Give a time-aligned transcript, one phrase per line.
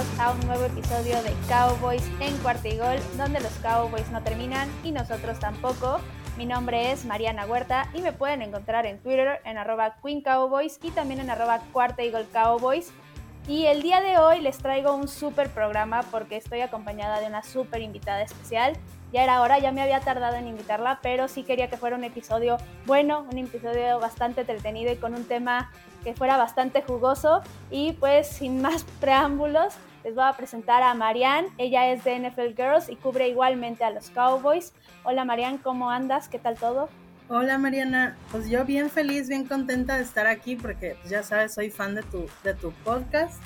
[0.00, 4.22] bienvenidos a un nuevo episodio de Cowboys en Cuarta y Gol, donde los Cowboys no
[4.22, 5.98] terminan y nosotros tampoco.
[6.38, 11.20] Mi nombre es Mariana Huerta y me pueden encontrar en Twitter en arroba y también
[11.20, 13.50] en arroba y.
[13.50, 17.42] Y el día de hoy les traigo un super programa porque estoy acompañada de una
[17.42, 18.76] super invitada especial.
[19.12, 22.04] Ya era hora, ya me había tardado en invitarla, pero sí quería que fuera un
[22.04, 25.70] episodio bueno, un episodio bastante entretenido y con un tema
[26.04, 27.42] que fuera bastante jugoso.
[27.70, 31.48] Y pues sin más preámbulos, les voy a presentar a Marianne.
[31.58, 34.72] Ella es de NFL Girls y cubre igualmente a los Cowboys.
[35.04, 36.28] Hola Marianne, ¿cómo andas?
[36.28, 36.88] ¿Qué tal todo?
[37.28, 41.54] Hola Mariana, pues yo bien feliz, bien contenta de estar aquí porque pues, ya sabes,
[41.54, 43.40] soy fan de tu, de tu podcast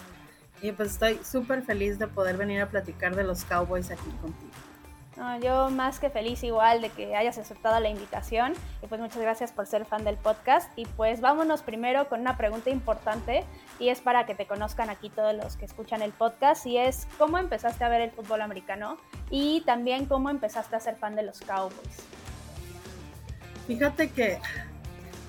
[0.62, 4.52] y pues estoy súper feliz de poder venir a platicar de los Cowboys aquí contigo.
[5.40, 9.52] Yo más que feliz igual de que hayas aceptado la invitación y pues muchas gracias
[9.52, 13.44] por ser fan del podcast y pues vámonos primero con una pregunta importante
[13.78, 17.06] y es para que te conozcan aquí todos los que escuchan el podcast y es
[17.18, 18.98] cómo empezaste a ver el fútbol americano
[19.30, 22.06] y también cómo empezaste a ser fan de los Cowboys.
[23.66, 24.38] Fíjate que,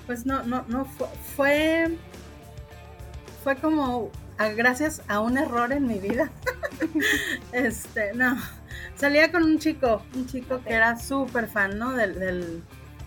[0.06, 1.96] pues no, no, no fue,
[3.42, 4.10] fue, como
[4.56, 6.30] gracias a un error en mi vida.
[7.52, 8.36] este, no,
[8.94, 11.92] salía con un chico, un chico que era súper fan, ¿no?
[11.92, 12.62] Del, del,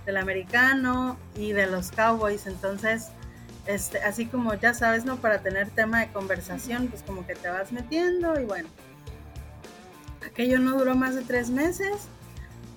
[0.05, 3.09] del, americano y de los cowboys, entonces,
[3.65, 5.17] este, así como ya sabes, ¿no?
[5.17, 8.69] Para tener tema de conversación, pues como que te vas metiendo y bueno,
[10.25, 12.07] aquello no duró más de tres meses,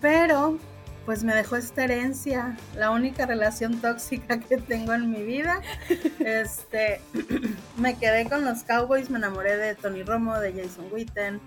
[0.00, 0.58] pero
[1.04, 5.60] pues me dejó esta herencia, la única relación tóxica que tengo en mi vida.
[6.20, 7.00] Este,
[7.76, 11.40] me quedé con los Cowboys, me enamoré de Tony Romo, de Jason Witten,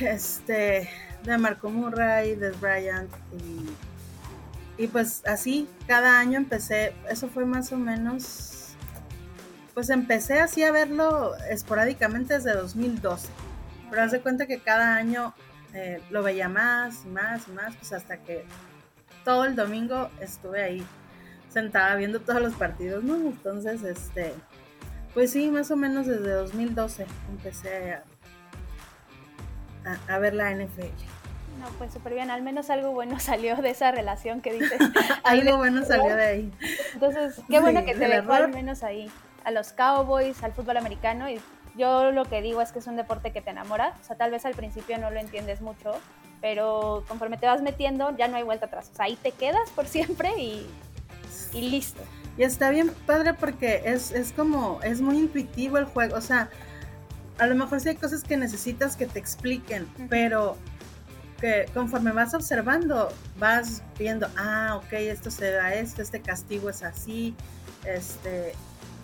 [0.00, 0.88] este,
[1.24, 3.10] de Marco Murray, de Bryant
[4.78, 8.74] y, y pues así cada año empecé, eso fue más o menos,
[9.72, 13.28] pues empecé así a verlo esporádicamente desde 2012,
[13.90, 15.34] pero haz de cuenta que cada año
[15.74, 18.44] eh, lo veía más y más y más, pues hasta que
[19.24, 20.86] todo el domingo estuve ahí
[21.48, 23.16] sentada viendo todos los partidos, ¿no?
[23.16, 24.34] Entonces, este,
[25.14, 28.04] pues sí, más o menos desde 2012 empecé a,
[30.08, 30.82] a, ver la NFL.
[31.60, 34.78] No, pues súper bien, al menos algo bueno salió de esa relación que dices.
[35.24, 36.52] algo bueno salió de ahí.
[36.94, 39.10] Entonces, qué bueno que te dejó al menos ahí,
[39.44, 41.40] a los Cowboys, al fútbol americano y
[41.76, 44.30] yo lo que digo es que es un deporte que te enamora, o sea, tal
[44.30, 45.92] vez al principio no lo entiendes mucho,
[46.40, 49.70] pero conforme te vas metiendo ya no hay vuelta atrás, o sea, ahí te quedas
[49.70, 50.66] por siempre y,
[51.52, 52.00] y listo.
[52.36, 56.48] Y está bien padre porque es, es como, es muy intuitivo el juego, o sea,
[57.38, 60.56] a lo mejor sí hay cosas que necesitas que te expliquen, pero
[61.40, 63.08] que conforme vas observando,
[63.38, 67.34] vas viendo, ah, ok, esto se da esto, este castigo es así,
[67.84, 68.54] este,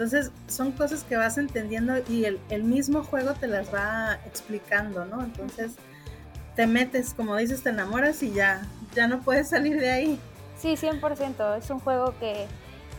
[0.01, 5.23] entonces, son cosas que vas entendiendo y el, mismo juego te las va explicando, ¿no?
[5.23, 5.73] Entonces,
[6.57, 8.63] te metes, como dices, te enamoras y ya,
[8.95, 10.21] ya no puedes salir de ahí.
[10.59, 11.59] Sí, 100%.
[11.59, 12.47] Es un juego que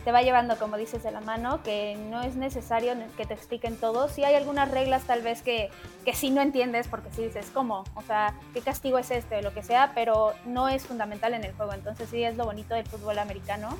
[0.04, 3.76] te va llevando, como dices, de la mano, que no es necesario que te expliquen
[3.76, 4.08] todo.
[4.08, 5.70] Sí hay algunas reglas tal vez que,
[6.04, 7.84] que sí no entiendes, porque sí dices, ¿cómo?
[7.94, 9.36] O sea, ¿qué castigo es este?
[9.36, 11.72] O lo que sea, pero no es fundamental en el juego.
[11.72, 13.76] Entonces sí es lo bonito del fútbol americano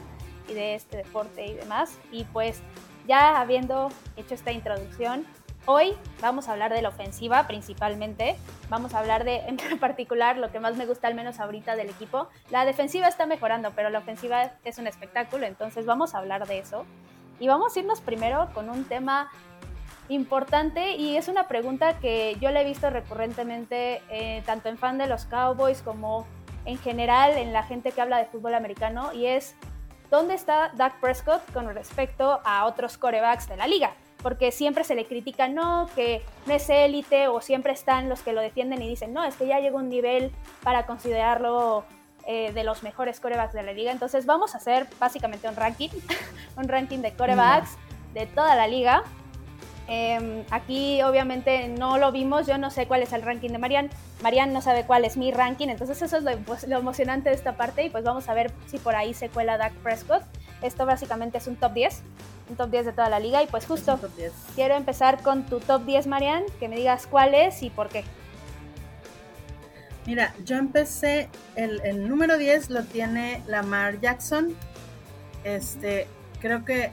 [0.49, 1.99] y de este deporte y demás.
[2.11, 2.61] Y pues
[3.07, 5.27] ya habiendo hecho esta introducción,
[5.67, 8.37] hoy vamos a hablar de la ofensiva principalmente.
[8.69, 11.91] Vamos a hablar de, en particular, lo que más me gusta al menos ahorita del
[11.91, 12.29] equipo.
[12.51, 16.59] La defensiva está mejorando, pero la ofensiva es un espectáculo, entonces vamos a hablar de
[16.59, 16.85] eso.
[17.41, 19.31] Y vamos a irnos primero con un tema
[20.09, 24.99] importante y es una pregunta que yo le he visto recurrentemente eh, tanto en fan
[24.99, 26.27] de los Cowboys como
[26.65, 29.55] en general en la gente que habla de fútbol americano y es
[30.11, 33.95] ¿dónde está Dak Prescott con respecto a otros corebacks de la liga?
[34.23, 38.33] Porque siempre se le critica, no, que no es élite, o siempre están los que
[38.33, 40.31] lo defienden y dicen, no, es que ya llegó un nivel
[40.63, 41.85] para considerarlo
[42.25, 43.91] eh, de los mejores corebacks de la liga.
[43.91, 45.89] Entonces vamos a hacer básicamente un ranking,
[46.57, 47.77] un ranking de corebacks
[48.15, 49.03] de toda la liga.
[49.89, 53.91] Em, aquí obviamente no lo vimos, yo no sé cuál es el ranking de Marian,
[54.23, 57.57] Marian no sabe cuál es mi ranking, entonces eso es pues, lo, emocionante de esta
[57.57, 60.23] parte y pues vamos a ver si por ahí se cuela Dak Prescott.
[60.63, 62.03] Esto básicamente es un top 10,
[62.49, 63.99] un top 10 de toda la liga y pues justo
[64.55, 68.05] quiero empezar con tu top 10 Marian, que me digas cuál es y por qué.
[70.07, 74.57] Mira, yo empecé, el, el número 10 lo tiene Lamar Jackson,
[75.45, 76.07] este,
[76.41, 76.91] creo que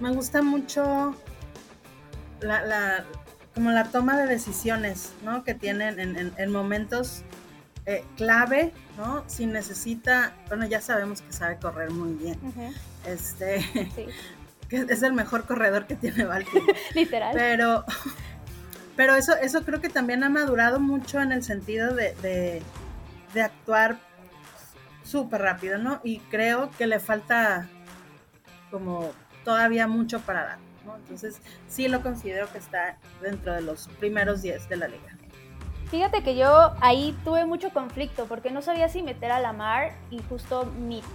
[0.00, 1.14] me gusta mucho
[2.40, 3.04] la,
[3.54, 5.44] como la toma de decisiones, ¿no?
[5.44, 7.22] Que tienen en, momentos
[7.86, 9.24] eh, clave, ¿no?
[9.26, 12.38] Si necesita, bueno, ya sabemos que sabe correr muy bien.
[13.06, 13.64] Este,
[14.74, 16.74] que es el mejor corredor que tiene Baltimore.
[16.94, 17.34] Literal.
[17.34, 17.84] Pero,
[18.96, 22.62] pero eso, eso creo que también ha madurado mucho en el sentido de,
[23.32, 23.98] de, actuar
[25.02, 26.00] súper rápido, ¿no?
[26.04, 27.68] Y creo que le falta
[28.70, 29.12] como
[29.44, 30.96] todavía mucho para dar, ¿no?
[30.96, 35.13] Entonces sí lo considero que está dentro de los primeros 10 de la liga.
[35.90, 40.20] Fíjate que yo ahí tuve mucho conflicto porque no sabía si meter a Lamar y
[40.22, 40.70] justo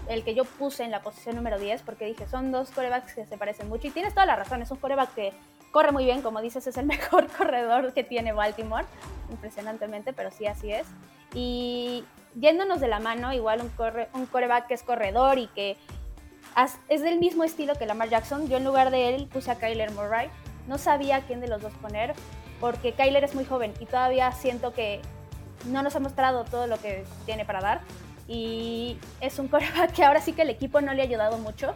[0.08, 3.26] el que yo puse en la posición número 10 porque dije, son dos corebacks que
[3.26, 5.34] se parecen mucho y tienes toda la razón, es un coreback que
[5.72, 8.86] corre muy bien, como dices, es el mejor corredor que tiene Baltimore,
[9.30, 10.88] impresionantemente, pero sí así es.
[11.34, 12.06] Y
[12.36, 15.78] yéndonos de la mano, igual un, corre, un coreback que es corredor y que
[16.90, 19.92] es del mismo estilo que Lamar Jackson, yo en lugar de él puse a Kyler
[19.92, 20.30] Murray,
[20.68, 22.14] no sabía quién de los dos poner,
[22.60, 25.02] porque Kyler es muy joven y todavía siento que
[25.66, 27.82] no nos ha mostrado todo lo que tiene para dar.
[28.28, 31.74] Y es un coreback que ahora sí que el equipo no le ha ayudado mucho,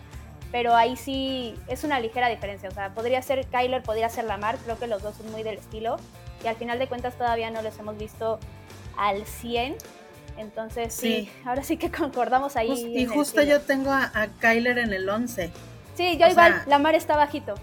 [0.52, 2.70] pero ahí sí es una ligera diferencia.
[2.70, 5.58] O sea, podría ser Kyler, podría ser Lamar, creo que los dos son muy del
[5.58, 5.98] estilo.
[6.44, 8.40] Y al final de cuentas todavía no los hemos visto
[8.98, 9.78] al 100.
[10.38, 12.72] Entonces sí, ahora sí que concordamos ahí.
[12.72, 15.52] y justo yo tengo a, Kyler en el 11.
[15.96, 17.54] Sí, yo igual, Lamar está bajito.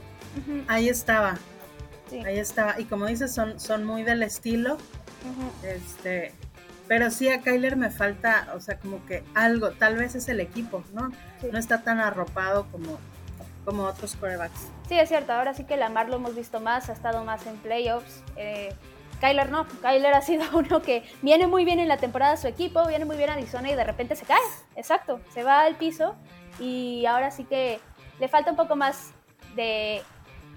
[0.68, 1.36] Ahí estaba.
[2.24, 2.78] Ahí estaba.
[2.80, 4.78] Y como dices, son, son muy del estilo.
[5.62, 6.32] Este.
[6.88, 10.40] Pero sí a Kyler me falta, o sea, como que algo, tal vez es el
[10.40, 11.12] equipo, ¿no?
[11.52, 12.98] No está tan arropado como,
[13.64, 14.72] como otros quarterbacks.
[14.88, 17.56] Sí, es cierto, ahora sí que Lamar lo hemos visto más, ha estado más en
[17.58, 18.24] playoffs.
[18.34, 18.74] Eh,
[19.20, 22.84] Kyler no, Kyler ha sido uno que viene muy bien en la temporada su equipo,
[22.88, 24.40] viene muy bien a Arizona y de repente se cae,
[24.74, 26.16] exacto, se va al piso
[26.58, 27.78] y ahora sí que
[28.18, 29.12] le falta un poco más
[29.54, 30.02] de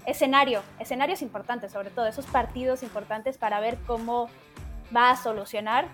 [0.06, 4.28] escenario, escenarios importantes, sobre todo esos partidos importantes para ver cómo
[4.94, 5.86] va a solucionar.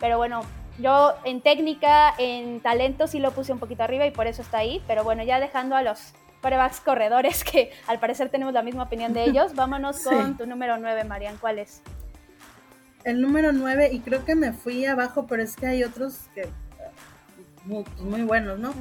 [0.00, 0.42] Pero bueno,
[0.78, 4.58] yo en técnica, en talento sí lo puse un poquito arriba y por eso está
[4.58, 4.82] ahí.
[4.86, 9.12] Pero bueno, ya dejando a los quarterbacks corredores, que al parecer tenemos la misma opinión
[9.12, 11.36] de ellos, vámonos con tu número 9, Marian.
[11.38, 11.82] ¿Cuál es?
[13.04, 16.48] El número 9, y creo que me fui abajo, pero es que hay otros que
[17.64, 18.74] muy, buenos, ¿no?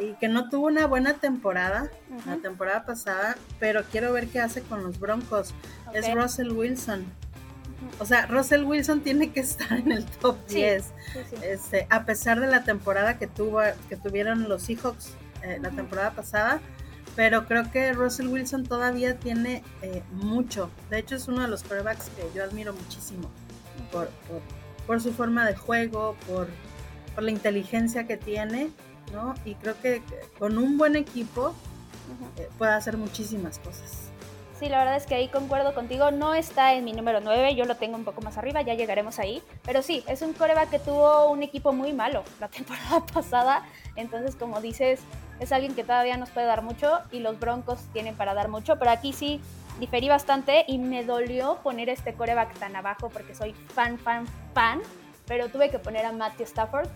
[0.00, 1.90] Y que no tuvo una buena temporada
[2.26, 5.54] la temporada pasada, pero quiero ver qué hace con los Broncos.
[5.92, 7.06] Es Russell Wilson.
[7.98, 10.92] O sea, Russell Wilson tiene que estar en el top 10.
[11.42, 16.12] Este, a pesar de la temporada que tuvo que tuvieron los Seahawks eh, la temporada
[16.12, 16.60] pasada,
[17.14, 20.70] pero creo que Russell Wilson todavía tiene eh, mucho.
[20.90, 23.30] De hecho, es uno de los quarterbacks que yo admiro muchísimo
[23.90, 24.10] por,
[24.86, 26.48] por, su forma de juego, por,
[27.14, 28.70] por la inteligencia que tiene
[29.12, 29.34] ¿no?
[29.44, 30.02] Y creo que
[30.38, 31.54] con un buen equipo
[32.36, 34.10] eh, puede hacer muchísimas cosas.
[34.58, 36.10] Sí, la verdad es que ahí concuerdo contigo.
[36.10, 39.18] No está en mi número 9, yo lo tengo un poco más arriba, ya llegaremos
[39.18, 39.42] ahí.
[39.64, 43.66] Pero sí, es un coreback que tuvo un equipo muy malo la temporada pasada.
[43.96, 45.00] Entonces, como dices,
[45.40, 48.78] es alguien que todavía nos puede dar mucho y los Broncos tienen para dar mucho.
[48.78, 49.42] Pero aquí sí
[49.78, 54.80] diferí bastante y me dolió poner este coreback tan abajo porque soy fan, fan, fan.
[55.26, 56.88] Pero tuve que poner a Matthew Stafford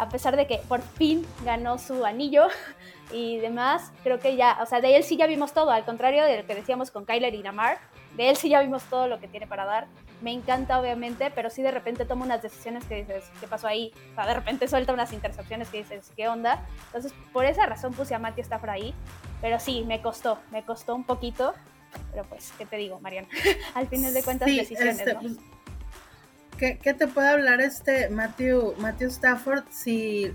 [0.00, 2.48] a pesar de que por fin ganó su anillo
[3.12, 6.24] y demás, creo que ya, o sea, de él sí ya vimos todo, al contrario
[6.24, 7.78] de lo que decíamos con Kyler y Lamar,
[8.16, 9.86] de él sí ya vimos todo lo que tiene para dar.
[10.22, 13.92] Me encanta, obviamente, pero sí de repente toma unas decisiones que dices, ¿qué pasó ahí?
[14.12, 16.66] O sea, de repente suelta unas intercepciones que dices, ¿qué onda?
[16.86, 18.94] Entonces, por esa razón puse a Matthew Stafford ahí,
[19.42, 21.54] pero sí, me costó, me costó un poquito,
[22.10, 23.28] pero pues, ¿qué te digo, Mariana?
[23.74, 25.20] Al final de cuentas, decisiones, este, ¿no?
[26.60, 30.32] ¿Qué, te puede hablar este Matthew, Matthew Stafford si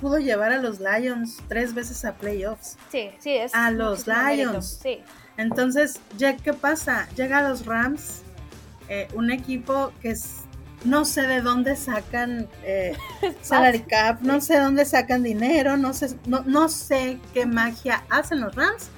[0.00, 2.76] pudo llevar a los Lions tres veces a playoffs?
[2.90, 3.54] Sí, sí, es.
[3.54, 4.80] A los Lions.
[4.82, 5.00] Sí.
[5.36, 7.08] Entonces, ya qué pasa?
[7.16, 8.22] Llega a los Rams,
[8.88, 10.40] eh, un equipo que es,
[10.84, 12.96] no sé de dónde sacan eh,
[13.42, 18.40] salary cap, no sé dónde sacan dinero, no sé, no, no sé qué magia hacen
[18.40, 18.88] los Rams,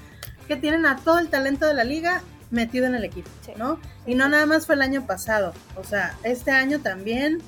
[0.47, 3.79] que tienen a todo el talento de la liga metido en el equipo, ¿no?
[4.07, 7.39] Y no nada más fue el año pasado, o sea, este año también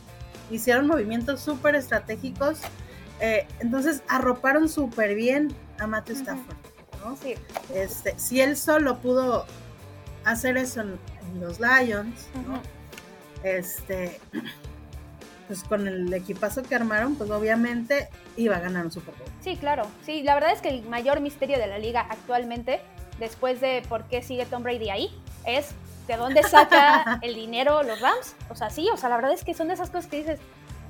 [0.50, 2.58] hicieron movimientos súper estratégicos,
[3.20, 6.56] eh, entonces arroparon súper bien a Matthew Stafford,
[7.04, 7.16] ¿no?
[7.16, 7.34] Sí.
[7.74, 9.46] Este, si él solo pudo
[10.24, 10.98] hacer eso en,
[11.40, 12.60] los Lions, ¿no?
[13.44, 14.18] Este,
[15.46, 19.28] pues con el equipazo que armaron, pues obviamente iba a ganar un Super Bowl.
[19.40, 19.86] Sí, claro.
[20.04, 22.80] Sí, la verdad es que el mayor misterio de la liga actualmente
[23.20, 25.10] después de por qué sigue Tom Brady ahí,
[25.44, 25.72] es
[26.08, 28.34] de dónde saca el dinero los Rams.
[28.48, 30.40] O sea, sí, o sea, la verdad es que son de esas cosas que dices,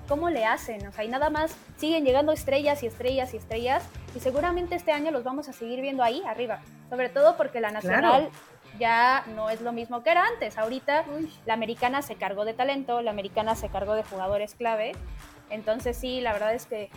[0.09, 0.87] ¿cómo le hacen?
[0.87, 3.83] O sea, y nada más siguen llegando estrellas y estrellas y estrellas,
[4.15, 7.71] y seguramente este año los vamos a seguir viendo ahí arriba, sobre todo porque la
[7.71, 8.31] nacional
[8.79, 10.57] ya no es lo mismo que era antes.
[10.57, 11.05] Ahorita
[11.45, 14.93] la americana se cargó de talento, la americana se cargó de jugadores clave,
[15.51, 16.91] entonces sí, la verdad es que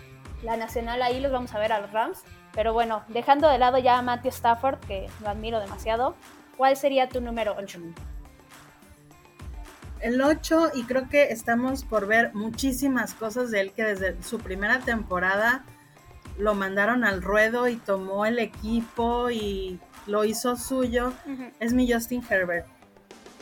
[0.43, 3.77] la nacional ahí los vamos a ver a los Rams Pero bueno, dejando de lado
[3.79, 6.15] ya a Matthew Stafford, que lo admiro demasiado,
[6.55, 7.79] ¿cuál sería tu número 8?
[10.01, 14.37] El 8, y creo que estamos por ver muchísimas cosas de él que desde su
[14.39, 15.63] primera temporada
[16.37, 21.13] lo mandaron al ruedo y tomó el equipo y lo hizo suyo,
[21.59, 22.67] es mi Justin Herbert.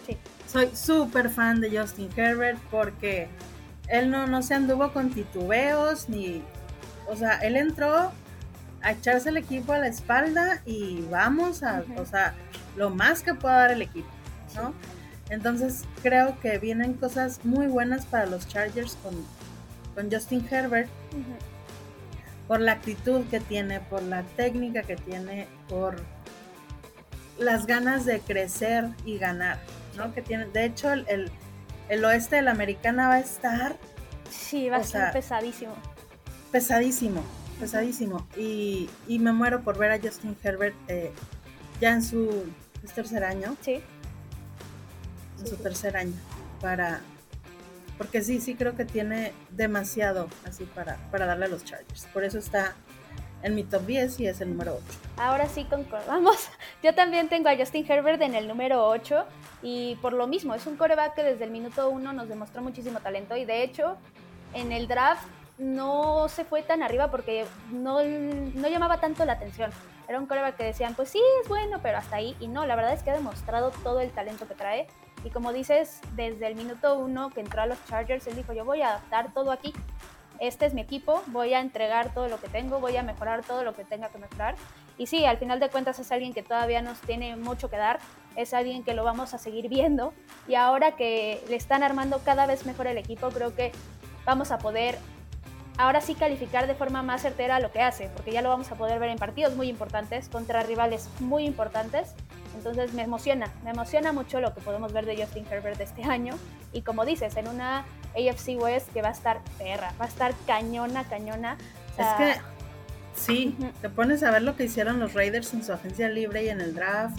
[0.05, 0.17] Sí.
[0.47, 3.27] Soy súper fan de Justin Herbert porque
[3.87, 6.43] él no, no se anduvo con titubeos ni...
[7.07, 8.11] O sea, él entró
[8.81, 12.33] a echarse el equipo a la espalda y vamos a, o sea,
[12.75, 14.09] lo más que pueda dar el equipo,
[14.55, 14.73] ¿no?
[15.29, 19.13] Entonces creo que vienen cosas muy buenas para los Chargers con,
[19.95, 20.89] con Justin Herbert
[22.47, 25.95] por la actitud que tiene, por la técnica que tiene, por
[27.39, 29.57] las ganas de crecer y ganar,
[29.95, 30.13] ¿no?
[30.13, 31.31] Que tiene, de hecho, el,
[31.88, 33.77] el, oeste de la americana va a estar.
[34.29, 35.73] Sí, va a estar pesadísimo.
[36.51, 37.23] Pesadísimo,
[37.61, 38.27] pesadísimo.
[38.35, 41.13] Y, y, me muero por ver a Justin Herbert eh,
[41.79, 42.51] ya en su
[42.93, 43.55] tercer año.
[43.61, 43.81] Sí.
[45.39, 46.15] En su tercer año.
[46.59, 47.01] Para,
[47.97, 52.07] porque sí, sí creo que tiene demasiado así para, para darle a los Chargers.
[52.11, 52.75] Por eso está
[53.43, 54.83] en mi top 10 y es el número 8.
[55.17, 56.49] Ahora sí concordamos.
[56.83, 59.25] Yo también tengo a Justin Herbert en el número 8
[59.61, 62.99] y por lo mismo, es un coreback que desde el minuto 1 nos demostró muchísimo
[62.99, 63.97] talento y de hecho
[64.53, 65.27] en el draft
[65.61, 69.71] no se fue tan arriba porque no, no llamaba tanto la atención.
[70.07, 72.35] Era un coreback que decían, pues sí, es bueno, pero hasta ahí.
[72.39, 74.87] Y no, la verdad es que ha demostrado todo el talento que trae
[75.23, 78.65] y como dices, desde el minuto uno que entró a los Chargers, él dijo, yo
[78.65, 79.73] voy a adaptar todo aquí.
[80.39, 83.63] Este es mi equipo, voy a entregar todo lo que tengo, voy a mejorar todo
[83.63, 84.55] lo que tenga que mejorar.
[84.97, 87.99] Y sí, al final de cuentas es alguien que todavía nos tiene mucho que dar,
[88.35, 90.13] es alguien que lo vamos a seguir viendo.
[90.47, 93.71] Y ahora que le están armando cada vez mejor el equipo, creo que
[94.25, 94.97] vamos a poder
[95.81, 98.75] ahora sí calificar de forma más certera lo que hace, porque ya lo vamos a
[98.75, 102.13] poder ver en partidos muy importantes, contra rivales muy importantes.
[102.55, 106.38] Entonces me emociona, me emociona mucho lo que podemos ver de Justin Herbert este año.
[106.71, 110.33] Y como dices, en una AFC West que va a estar perra, va a estar
[110.45, 111.57] cañona, cañona.
[111.97, 112.41] es que
[113.15, 116.50] sí, te pones a ver lo que hicieron los Raiders en su agencia libre y
[116.50, 117.17] en el draft.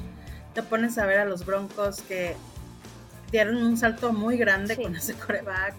[0.54, 2.36] Te pones a ver a los Broncos que
[3.32, 5.74] dieron un salto muy grande con ese coreback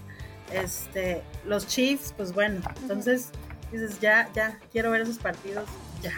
[0.52, 3.30] este, los Chiefs, pues bueno, entonces
[3.72, 5.66] dices, ya, ya, quiero ver esos partidos,
[6.02, 6.14] ya.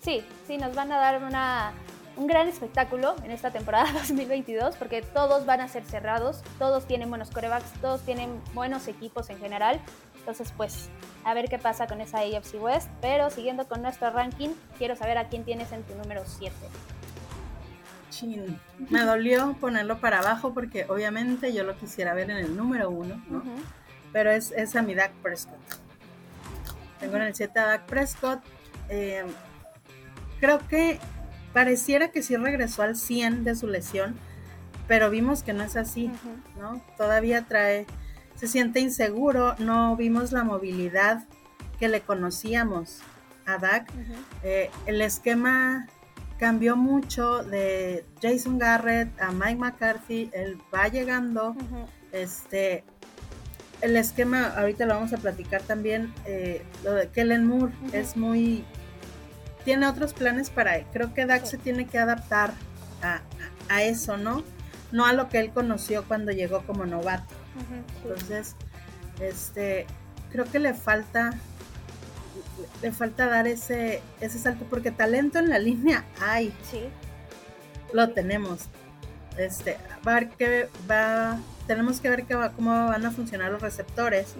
[0.00, 1.72] Sí, sí, nos van a dar una,
[2.16, 7.08] un gran espectáculo en esta temporada 2022 porque todos van a ser cerrados, todos tienen
[7.08, 9.80] buenos corebacks, todos tienen buenos equipos en general.
[10.18, 10.90] Entonces, pues,
[11.24, 12.88] a ver qué pasa con esa AFC West.
[13.00, 16.54] Pero siguiendo con nuestro ranking, quiero saber a quién tienes en tu número 7.
[18.90, 23.22] Me dolió ponerlo para abajo porque obviamente yo lo quisiera ver en el número uno,
[23.28, 23.42] ¿no?
[24.12, 25.58] Pero es, es, a mi Dak Prescott.
[27.00, 28.40] Tengo en el 7 a Dak Prescott.
[28.88, 29.24] Eh,
[30.40, 30.98] creo que
[31.52, 34.16] pareciera que sí regresó al 100 de su lesión,
[34.86, 36.10] pero vimos que no es así,
[36.58, 36.82] ¿no?
[36.96, 37.86] Todavía trae,
[38.34, 41.24] se siente inseguro, no vimos la movilidad
[41.78, 43.00] que le conocíamos
[43.46, 43.90] a Dak.
[44.42, 45.88] Eh, el esquema
[46.38, 51.56] cambió mucho de Jason Garrett a Mike McCarthy, él va llegando,
[52.12, 52.84] este,
[53.80, 58.64] el esquema, ahorita lo vamos a platicar también, eh, lo de Kellen Moore es muy,
[59.64, 62.52] tiene otros planes para, creo que Dak se tiene que adaptar
[63.02, 63.20] a,
[63.68, 64.44] a, eso, ¿no?
[64.92, 67.34] No a lo que él conoció cuando llegó como novato.
[68.02, 68.54] Entonces,
[69.20, 69.86] este,
[70.30, 71.32] creo que le falta
[72.82, 76.52] le falta dar ese, ese salto, porque talento en la línea hay.
[76.70, 76.82] Sí.
[77.92, 78.68] Lo tenemos.
[79.36, 83.62] Este, va a ver que va, tenemos que ver va, cómo van a funcionar los
[83.62, 84.34] receptores,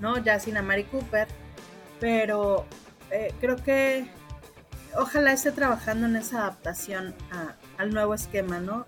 [0.00, 0.18] ¿no?
[0.18, 1.28] Ya sin a Mari Cooper,
[2.00, 2.66] pero
[3.12, 4.08] eh, creo que
[4.96, 7.14] ojalá esté trabajando en esa adaptación
[7.78, 8.86] al nuevo esquema, ¿no?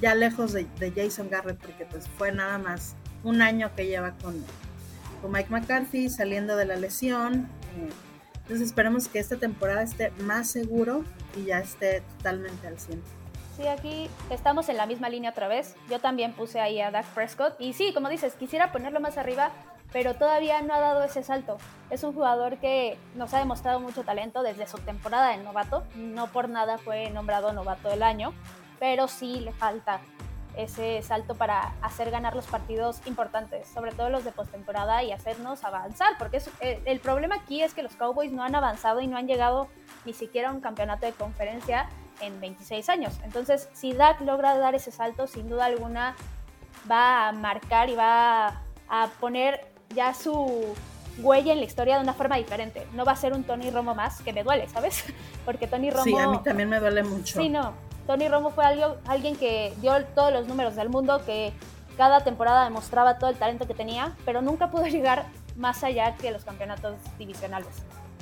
[0.00, 4.44] Ya lejos de, Jason Garrett, porque pues fue nada más un año que lleva con,
[5.20, 7.48] con Mike McCarthy saliendo de la lesión,
[8.48, 11.04] entonces esperemos que esta temporada esté más seguro
[11.36, 13.02] y ya esté totalmente al 100.
[13.58, 15.74] Sí, aquí estamos en la misma línea otra vez.
[15.90, 17.60] Yo también puse ahí a Dak Prescott.
[17.60, 19.50] Y sí, como dices, quisiera ponerlo más arriba,
[19.92, 21.58] pero todavía no ha dado ese salto.
[21.90, 25.82] Es un jugador que nos ha demostrado mucho talento desde su temporada de novato.
[25.96, 28.32] No por nada fue nombrado novato del año,
[28.78, 30.00] pero sí le falta
[30.56, 35.64] ese salto para hacer ganar los partidos importantes, sobre todo los de postemporada y hacernos
[35.64, 39.16] avanzar, porque eh, el problema aquí es que los Cowboys no han avanzado y no
[39.16, 39.68] han llegado
[40.04, 41.88] ni siquiera a un campeonato de conferencia
[42.20, 43.14] en 26 años.
[43.24, 46.16] Entonces, si Dak logra dar ese salto, sin duda alguna
[46.90, 50.74] va a marcar y va a poner ya su,
[51.18, 52.86] huella en la historia de una forma diferente.
[52.94, 55.04] No va a ser un Tony Romo más, que me duele, ¿sabes?
[55.44, 56.04] Porque Tony Romo...
[56.04, 57.40] Sí, a mí también me duele mucho.
[57.40, 57.72] Sí, no.
[58.08, 58.64] Tony Romo fue
[59.04, 61.52] alguien que dio todos los números del mundo, que
[61.98, 66.30] cada temporada demostraba todo el talento que tenía, pero nunca pudo llegar más allá que
[66.30, 67.68] los campeonatos divisionales.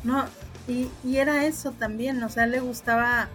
[0.02, 0.25] No,
[0.66, 3.28] y, era eso también, o sea, le gustaba,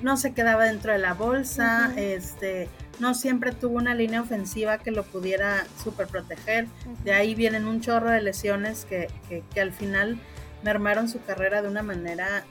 [0.00, 4.90] no se quedaba dentro de la bolsa, este, no siempre tuvo una línea ofensiva que
[4.90, 6.66] lo pudiera super proteger.
[7.04, 10.18] De ahí vienen un chorro de lesiones que, que, al final
[10.62, 12.44] mermaron su carrera de una manera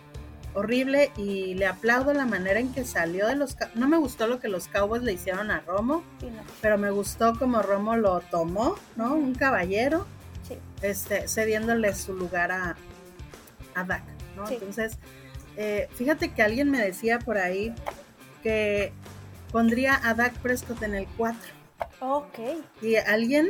[0.58, 3.56] horrible y le aplaudo la manera en que salió de los...
[3.76, 6.04] No me gustó lo que los Cowboys le hicieron a Romo,
[6.62, 9.14] pero me gustó como Romo lo tomó, ¿no?
[9.14, 10.08] Un caballero,
[10.82, 12.76] este, cediéndole su lugar a,
[13.76, 14.04] a Dak,
[14.36, 14.50] ¿no?
[14.50, 14.98] Entonces,
[15.58, 17.76] eh, fíjate que alguien me decía por ahí
[18.42, 18.92] que
[19.52, 21.40] pondría a Dak Prescott en el 4.
[22.00, 22.40] Ok.
[22.82, 23.50] Y alguien,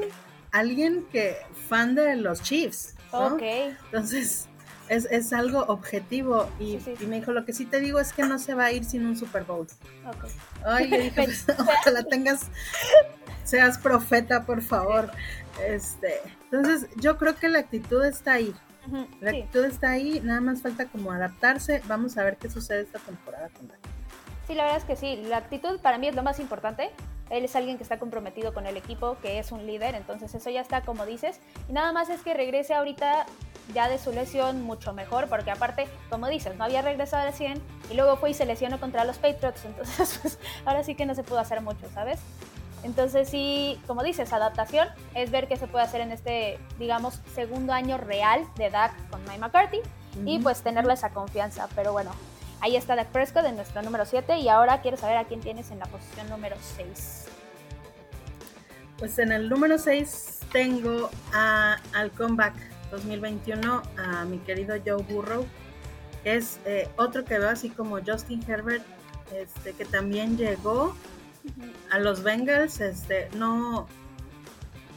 [0.52, 1.38] alguien que
[1.70, 2.96] fan de los Chiefs.
[3.14, 3.28] ¿no?
[3.28, 3.44] Ok.
[3.86, 4.50] Entonces,
[4.90, 6.50] es, algo objetivo.
[6.60, 8.86] Y, me dijo, lo que sí te digo es que no se va a ir
[8.86, 9.68] sin un Super Bowl.
[10.06, 10.30] Ok.
[10.66, 12.48] Ay, le dije, pues, ojalá tengas,
[13.44, 15.12] seas profeta, por favor.
[15.66, 18.54] Este, entonces, yo creo que la actitud está ahí.
[19.20, 21.82] La actitud está ahí, nada más falta como adaptarse.
[21.88, 23.80] Vamos a ver qué sucede esta temporada con Dak.
[24.48, 25.22] Sí, la verdad es que sí.
[25.28, 26.92] La actitud para mí es lo más importante.
[27.30, 30.50] Él es alguien que está comprometido con el equipo, que es un líder, entonces eso
[30.50, 31.42] ya está como dices.
[31.68, 33.26] Y nada más es que regrese ahorita
[33.74, 37.62] ya de su lesión mucho mejor, porque aparte, como dices, no había regresado al 100
[37.92, 41.16] y luego fue y se lesionó contra los Patriots, entonces pues, ahora sí que no
[41.16, 42.20] se pudo hacer mucho, ¿sabes?
[42.84, 47.74] Entonces sí, como dices, adaptación es ver qué se puede hacer en este, digamos, segundo
[47.74, 49.80] año real de Dak con Mike McCarthy
[50.26, 52.12] y pues tenerle esa confianza, pero bueno,
[52.60, 55.70] Ahí está Dak Prescott en nuestro número 7 y ahora quiero saber a quién tienes
[55.70, 57.26] en la posición número 6.
[58.98, 62.56] Pues en el número 6 tengo a, al comeback
[62.92, 65.46] 2021 a mi querido Joe Burrow.
[66.24, 68.84] Es eh, otro que veo así como Justin Herbert,
[69.36, 70.96] este, que también llegó
[71.92, 73.88] a los Bengals, este, no,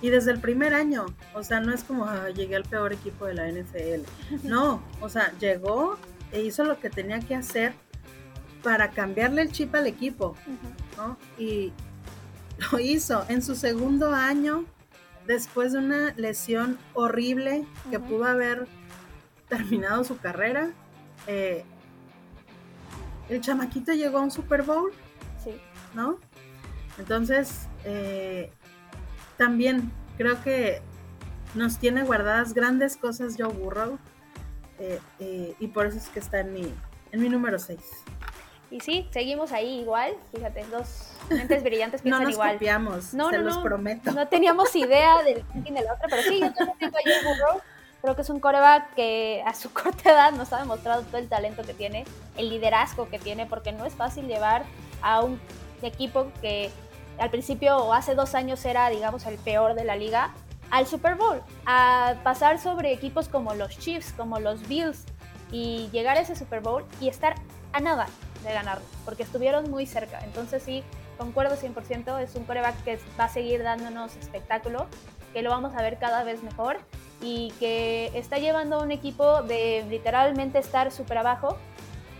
[0.02, 3.26] y desde el primer año, o sea, no es como ah, llegué al peor equipo
[3.26, 4.02] de la NFL,
[4.48, 5.98] no, o sea, llegó
[6.32, 7.74] e hizo lo que tenía que hacer
[8.62, 10.36] para cambiarle el chip al equipo,
[10.96, 11.16] ¿no?
[11.38, 11.72] Y
[12.72, 14.64] lo hizo en su segundo año,
[15.30, 18.66] después de una lesión horrible que pudo haber
[19.48, 20.72] terminado su carrera.
[21.28, 21.64] Eh,
[23.28, 24.90] el chamaquito llegó a un Super Bowl,
[25.42, 25.52] sí.
[25.94, 26.18] ¿no?
[26.98, 28.50] Entonces, eh,
[29.36, 30.82] también creo que
[31.54, 34.00] nos tiene guardadas grandes cosas Joe Burrow.
[34.80, 36.74] Eh, eh, y por eso es que está en mi,
[37.12, 37.78] en mi número 6.
[38.70, 42.52] Y sí, seguimos ahí igual, fíjate, dos mentes brillantes piensan no nos igual.
[42.52, 44.12] copiamos, no, se los prometo.
[44.12, 47.24] No teníamos idea del ranking de la otra, pero sí, yo también tengo a Joe
[47.24, 47.60] Burrow.
[48.00, 51.28] Creo que es un coreback que a su corta edad nos ha demostrado todo el
[51.28, 52.04] talento que tiene,
[52.36, 54.64] el liderazgo que tiene, porque no es fácil llevar
[55.02, 55.40] a un
[55.82, 56.70] equipo que
[57.18, 60.32] al principio o hace dos años era, digamos, el peor de la liga,
[60.70, 65.04] al Super Bowl, a pasar sobre equipos como los Chiefs, como los Bills,
[65.50, 67.34] y llegar a ese Super Bowl y estar
[67.72, 68.06] a nada
[68.42, 70.20] de ganar, porque estuvieron muy cerca.
[70.24, 70.82] Entonces sí,
[71.18, 74.86] concuerdo 100%, es un coreback que va a seguir dándonos espectáculo,
[75.32, 76.78] que lo vamos a ver cada vez mejor
[77.20, 81.58] y que está llevando a un equipo de literalmente estar súper abajo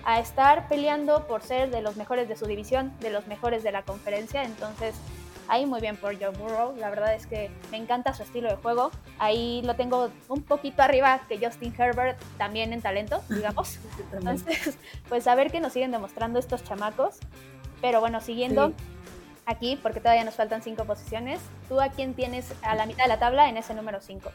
[0.04, 3.72] a estar peleando por ser de los mejores de su división, de los mejores de
[3.72, 4.42] la conferencia.
[4.44, 4.94] Entonces,
[5.50, 6.76] Ahí muy bien por Joe Burrow.
[6.76, 8.92] La verdad es que me encanta su estilo de juego.
[9.18, 13.80] Ahí lo tengo un poquito arriba que Justin Herbert, también en talento, digamos.
[14.12, 17.18] Entonces, pues a ver qué nos siguen demostrando estos chamacos.
[17.80, 18.72] Pero bueno, siguiendo
[19.44, 21.40] aquí, porque todavía nos faltan cinco posiciones.
[21.68, 24.30] ¿Tú a quién tienes a la mitad de la tabla en ese número 5?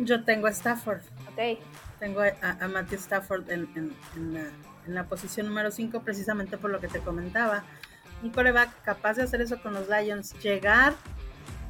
[0.00, 1.00] Yo tengo a Stafford.
[1.32, 1.58] Ok.
[1.98, 4.40] Tengo a, Matthew Stafford en, en, la,
[4.86, 7.64] en la posición número 5 precisamente por lo que te comentaba
[8.22, 10.94] un coreback capaz de hacer eso con los Lions, llegar,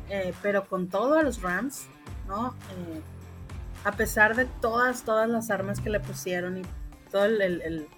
[0.08, 1.86] eh, pero con todo a los Rams,
[2.26, 2.48] ¿no?
[2.48, 3.00] Eh,
[3.84, 6.62] a pesar de todas, todas las armas que le pusieron y
[7.10, 7.88] todo el,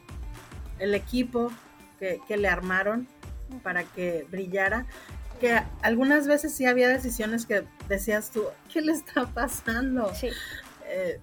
[0.79, 1.51] equipo
[1.99, 3.09] que, le armaron
[3.63, 4.87] para que brillara,
[5.41, 10.15] que algunas veces sí había decisiones que decías tú, ¿qué le está pasando?
[10.15, 10.29] Sí.
[10.87, 11.21] Eh,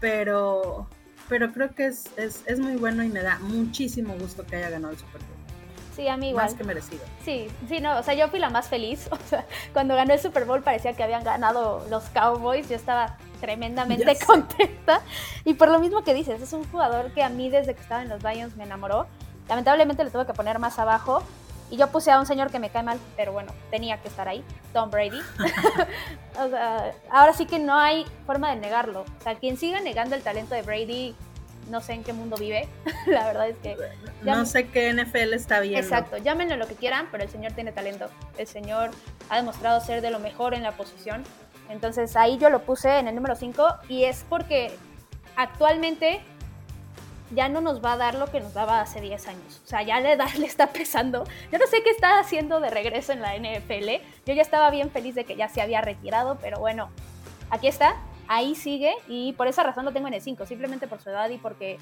[0.00, 0.88] pero,
[1.28, 4.70] pero creo que es, es, es, muy bueno y me da muchísimo gusto que haya
[4.70, 5.20] ganado el Super.
[5.98, 6.44] Sí, a mí igual.
[6.44, 7.04] Más que merecido.
[7.24, 9.08] Sí, sí, no, o sea, yo fui la más feliz.
[9.18, 12.68] O sea, cuando ganó el Super Bowl parecía que habían ganado los Cowboys.
[12.68, 15.00] Yo estaba tremendamente contenta.
[15.44, 18.02] Y por lo mismo que dices, es un jugador que a mí desde que estaba
[18.02, 19.08] en los Lions me enamoró.
[19.48, 21.20] Lamentablemente le tuve que poner más abajo,
[21.70, 24.28] Y yo puse a un señor que me cae mal, pero bueno, tenía que estar
[24.28, 25.20] ahí, Tom Brady.
[26.38, 29.00] o sea, ahora sí que no hay forma de negarlo.
[29.00, 31.16] O sea, quien siga negando el talento de Brady,
[31.68, 32.68] no sé en qué mundo vive.
[33.06, 33.76] la verdad es que...
[34.22, 35.80] No sé qué NFL está viendo.
[35.80, 38.08] Exacto, llámenlo lo que quieran, pero el señor tiene talento.
[38.36, 38.90] El señor
[39.28, 41.24] ha demostrado ser de lo mejor en la posición.
[41.68, 44.72] Entonces ahí yo lo puse en el número 5 y es porque
[45.36, 46.20] actualmente
[47.30, 49.60] ya no nos va a dar lo que nos daba hace 10 años.
[49.64, 51.24] O sea, ya la edad le está pesando.
[51.52, 54.02] Yo no sé qué está haciendo de regreso en la NFL.
[54.26, 56.90] Yo ya estaba bien feliz de que ya se había retirado, pero bueno,
[57.50, 57.96] aquí está.
[58.28, 61.28] Ahí sigue y por esa razón lo tengo en el 5, simplemente por su edad
[61.30, 61.78] y porque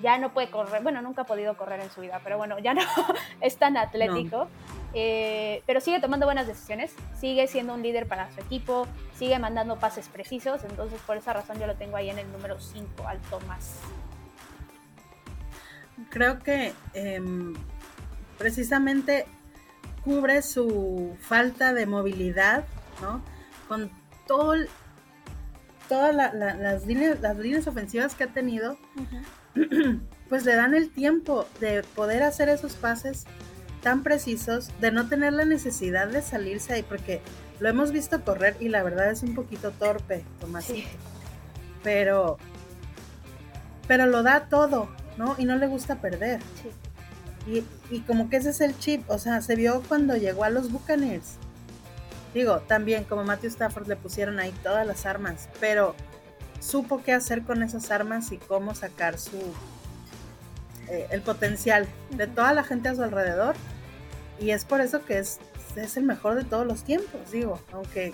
[0.00, 0.82] ya no puede correr.
[0.82, 2.80] Bueno, nunca ha podido correr en su vida, pero bueno, ya no
[3.40, 4.48] es tan atlético.
[4.92, 9.78] Eh, pero sigue tomando buenas decisiones, sigue siendo un líder para su equipo, sigue mandando
[9.78, 13.20] pases precisos, entonces por esa razón yo lo tengo ahí en el número 5, al
[13.20, 13.76] Tomás.
[16.08, 17.54] Creo que em,
[18.36, 19.26] precisamente
[20.02, 22.64] cubre su falta de movilidad,
[23.00, 23.22] ¿no?
[23.68, 23.90] Con
[24.26, 24.54] todo
[25.90, 28.78] todas las, líneas, las líneas ofensivas que ha tenido,
[30.28, 33.24] pues le dan el tiempo de poder hacer esos pases
[33.82, 37.20] tan precisos, de no tener la necesidad de salirse ahí, porque
[37.58, 40.88] lo hemos visto correr y la verdad es un poquito torpe, Tomasito.
[41.82, 42.38] Pero,
[43.88, 45.34] pero lo da todo, ¿no?
[45.38, 46.38] Y no le gusta perder.
[47.48, 50.50] Y, y, como que ese es el chip, o sea, se vio cuando llegó a
[50.50, 51.38] los Buccaneers.
[52.34, 55.96] Digo, también como Matthew Stafford le pusieron ahí todas las armas, pero
[56.60, 59.36] supo qué hacer con esas armas y cómo sacar su,
[60.88, 63.56] eh, el potencial de toda la gente a su alrededor.
[64.38, 65.38] Y es por eso que es,
[65.74, 68.12] es el mejor de todos los tiempos, digo, aunque,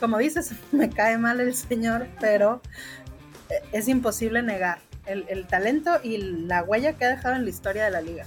[0.00, 2.60] como dices, me cae mal el señor, pero
[3.50, 7.50] eh, es imposible negar el, el talento y la huella que ha dejado en la
[7.50, 8.26] historia de la liga.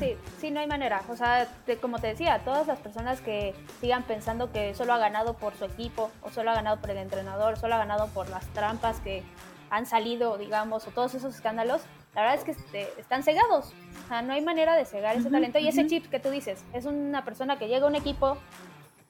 [0.00, 1.02] Sí, sí, no hay manera.
[1.10, 1.46] O sea,
[1.80, 5.66] como te decía, todas las personas que sigan pensando que solo ha ganado por su
[5.66, 9.22] equipo, o solo ha ganado por el entrenador, solo ha ganado por las trampas que
[9.68, 11.82] han salido, digamos, o todos esos escándalos,
[12.14, 13.74] la verdad es que este, están cegados.
[14.04, 15.58] O sea, no hay manera de cegar ese talento.
[15.58, 18.38] Y ese chip que tú dices, es una persona que llega a un equipo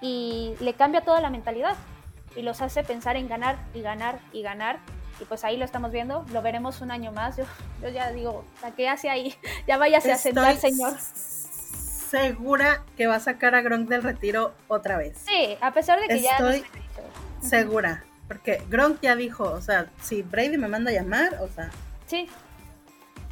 [0.00, 1.76] y le cambia toda la mentalidad
[2.37, 4.81] y los hace pensar en ganar y ganar y ganar.
[5.20, 7.37] Y pues ahí lo estamos viendo, lo veremos un año más.
[7.37, 7.44] Yo,
[7.83, 8.44] yo ya digo,
[8.76, 9.35] ¿qué hace ahí?
[9.66, 10.94] Ya váyase a sentar, señor.
[10.98, 15.18] Segura que va a sacar a Gronk del retiro otra vez.
[15.26, 16.33] Sí, a pesar de que ya.
[16.33, 16.64] Estoy
[17.40, 18.04] segura.
[18.26, 21.70] Porque Gronk ya dijo, o sea, si Brady me manda a llamar, o sea.
[22.06, 22.28] Sí,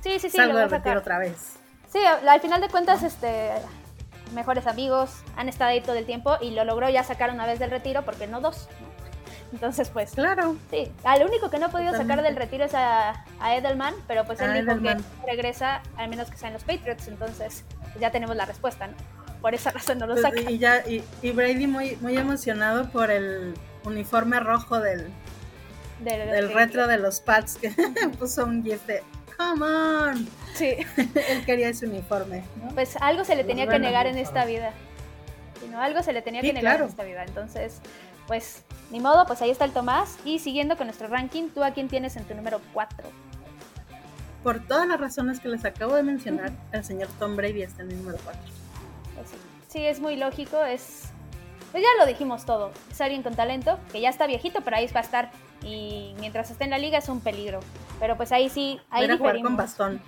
[0.02, 0.36] Sí, sí, sí.
[0.36, 1.54] Salgo del retiro otra vez.
[1.92, 3.50] Sí, al final de cuentas, este,
[4.34, 7.58] mejores amigos, han estado ahí todo el tiempo y lo logró ya sacar una vez
[7.58, 8.68] del retiro, porque no dos.
[9.52, 10.12] Entonces, pues.
[10.12, 10.56] Claro.
[10.70, 13.24] Sí, al único que no ha podido sacar del retiro es a,
[13.56, 17.64] Edelman, pero pues él dijo que regresa, al menos que sean los Patriots, entonces
[18.00, 18.94] ya tenemos la respuesta, ¿no?
[19.40, 20.40] Por esa razón no lo pues, saca.
[20.50, 25.08] Y, ya, y, Brady muy, muy emocionado por el uniforme rojo del,
[26.00, 27.70] del, retro de los Pats, que
[28.18, 29.02] puso un gif de
[29.36, 30.28] come on.
[30.54, 30.76] Sí.
[30.96, 32.42] Él quería ese uniforme.
[32.74, 34.72] Pues algo se le tenía que negar en esta vida.
[35.70, 37.24] no, algo se le tenía que negar en esta vida.
[37.24, 37.80] Entonces,
[38.26, 40.18] pues, ni modo, pues ahí está el Tomás.
[40.24, 43.08] Y siguiendo con nuestro ranking, ¿tú a quién tienes en tu número 4?
[44.42, 47.90] Por todas las razones que les acabo de mencionar, el señor Tom Brady está en
[47.90, 48.40] el número 4.
[49.14, 49.28] Pues
[49.68, 49.84] sí.
[49.84, 51.10] es muy lógico, es...
[51.72, 54.86] Pues ya lo dijimos todo, es alguien con talento, que ya está viejito, pero ahí
[54.86, 55.30] va a estar
[55.62, 57.60] y mientras esté en la liga es un peligro.
[58.00, 60.00] Pero pues ahí sí, ahí jugar con bastón.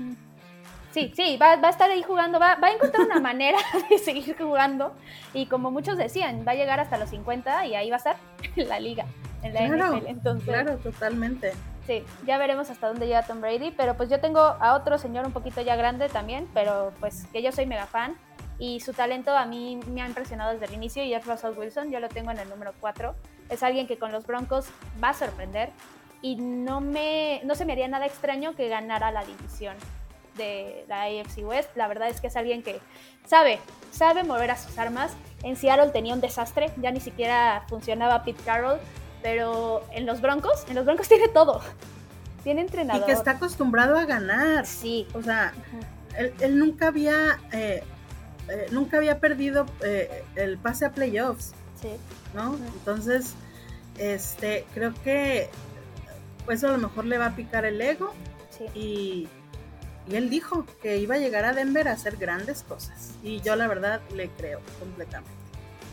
[0.92, 3.58] Sí, sí, va, va, a estar ahí jugando, va, va a encontrar una manera
[3.90, 4.92] de seguir jugando.
[5.32, 8.16] Y como muchos decían, va a llegar hasta los 50 y ahí va a estar
[8.56, 9.06] en la liga,
[9.42, 11.52] en la claro, Entonces, claro, totalmente.
[11.86, 15.26] Sí, ya veremos hasta dónde llega Tom Brady, pero pues yo tengo a otro señor
[15.26, 18.16] un poquito ya grande también, pero pues que yo soy mega fan
[18.58, 21.90] y su talento a mí me ha impresionado desde el inicio y es Russell Wilson,
[21.90, 23.14] yo lo tengo en el número 4
[23.48, 24.68] es alguien que con los Broncos
[25.02, 25.70] va a sorprender
[26.22, 29.76] y no, me, no se me haría nada extraño que ganara la división
[30.40, 31.70] de la AFC West.
[31.76, 32.80] La verdad es que es alguien que
[33.26, 33.58] sabe,
[33.92, 35.12] sabe mover a sus armas.
[35.42, 38.78] En Seattle tenía un desastre, ya ni siquiera funcionaba Pete Carroll,
[39.22, 41.60] pero en los Broncos, en los Broncos tiene todo.
[42.42, 43.02] Tiene entrenador.
[43.02, 44.66] Y que está acostumbrado a ganar.
[44.66, 45.06] Sí.
[45.14, 45.52] O sea,
[46.16, 47.82] él, nunca había, eh,
[48.48, 51.52] eh, nunca había perdido eh, el pase a playoffs.
[52.34, 52.56] ¿No?
[52.56, 53.34] Entonces,
[53.98, 55.50] este, creo que
[56.44, 58.12] pues a lo mejor le va a picar el ego.
[58.74, 59.28] Y,
[60.10, 63.12] y él dijo que iba a llegar a Denver a hacer grandes cosas.
[63.22, 65.30] Y yo la verdad le creo completamente.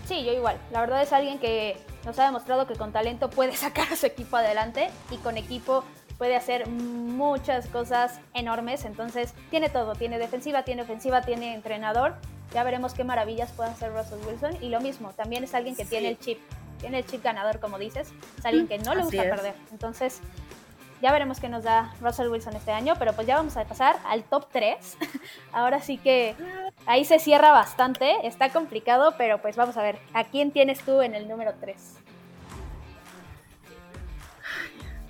[0.08, 0.58] Sí, yo igual.
[0.72, 4.06] La verdad es alguien que nos ha demostrado que con talento puede sacar a su
[4.06, 5.84] equipo adelante y con equipo
[6.18, 8.86] puede hacer muchas cosas enormes.
[8.86, 9.94] Entonces, tiene todo.
[9.96, 12.16] Tiene defensiva, tiene ofensiva, tiene entrenador
[12.54, 14.64] ya veremos qué maravillas puede hacer Russell Wilson.
[14.64, 16.40] Y lo mismo, también es alguien que tiene el chip,
[16.80, 19.56] tiene el chip ganador, como dices, es alguien que no le gusta perder.
[19.72, 20.22] Entonces,
[21.02, 23.98] ya veremos qué nos da Russell Wilson este año, pero pues ya vamos a pasar
[24.06, 24.98] al top 3.
[25.52, 26.36] Ahora sí que
[26.86, 31.02] ahí se cierra bastante, está complicado, pero pues vamos a ver, ¿a quién tienes tú
[31.02, 31.76] en el número 3?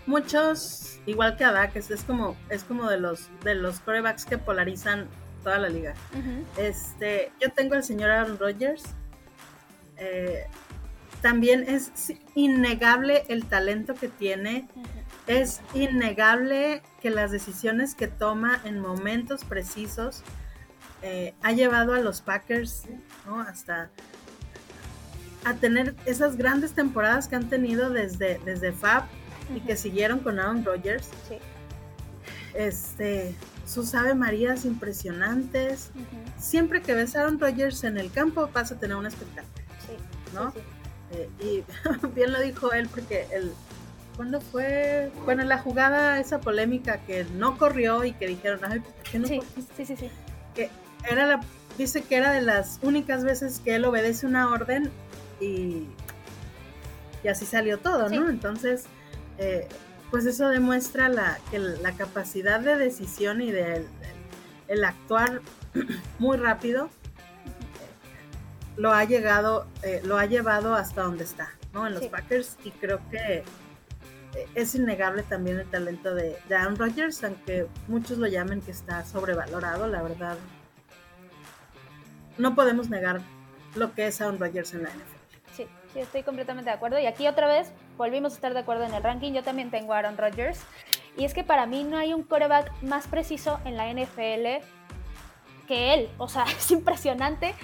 [0.05, 4.37] Muchos, igual que Dak, es, es como, es como de los de los corebacks que
[4.37, 5.09] polarizan
[5.43, 5.93] toda la liga.
[6.57, 8.83] Este, yo tengo al señor Aaron Rodgers.
[9.97, 10.45] Eh,
[11.21, 11.91] también es
[12.35, 14.67] innegable el talento que tiene.
[15.27, 20.23] Es innegable que las decisiones que toma en momentos precisos
[21.01, 22.85] eh, ha llevado a los Packers
[23.47, 23.89] hasta
[25.43, 29.03] a tener esas grandes temporadas que han tenido desde, desde Fab
[29.55, 31.09] y que siguieron con Aaron Rodgers.
[32.53, 33.35] Este,
[33.65, 35.91] sus Ave Marías impresionantes.
[36.37, 39.65] Siempre que ves a Aaron Rodgers en el campo vas a tener un espectáculo.
[40.33, 40.53] ¿no?
[41.11, 43.53] Eh, y bien lo dijo él porque el,
[44.17, 45.11] ¿Cuándo fue?
[45.25, 49.27] Bueno, la jugada, esa polémica que no corrió y que dijeron, ay, ¿por qué no
[49.27, 49.41] sí,
[49.77, 50.09] sí, sí, sí.
[50.55, 50.71] Que
[51.07, 51.39] era la,
[51.77, 54.89] dice que era de las únicas veces que él obedece una orden
[55.39, 55.85] y,
[57.23, 58.27] y así salió todo, ¿no?
[58.27, 58.85] Entonces,
[59.37, 59.67] eh,
[60.09, 63.85] pues eso demuestra la, que la capacidad de decisión y de
[64.67, 65.41] el, actuar
[66.19, 66.89] muy rápido
[68.77, 71.85] lo ha llegado, eh, lo ha llevado hasta donde está, ¿no?
[71.85, 73.43] En los Packers y creo que
[74.55, 79.87] es innegable también el talento de, Aaron Rodgers, aunque muchos lo llamen que está sobrevalorado,
[79.87, 80.37] la verdad.
[82.37, 83.21] No podemos negar
[83.75, 85.55] lo que es Aaron Rodgers en la NFL.
[85.55, 86.99] Sí, sí, estoy completamente de acuerdo.
[86.99, 89.33] Y aquí otra vez volvimos a estar de acuerdo en el ranking.
[89.33, 90.61] Yo también tengo a Aaron Rodgers.
[91.17, 94.63] Y es que para mí no hay un coreback más preciso en la NFL
[95.67, 96.09] que él.
[96.17, 97.55] O sea, es impresionante.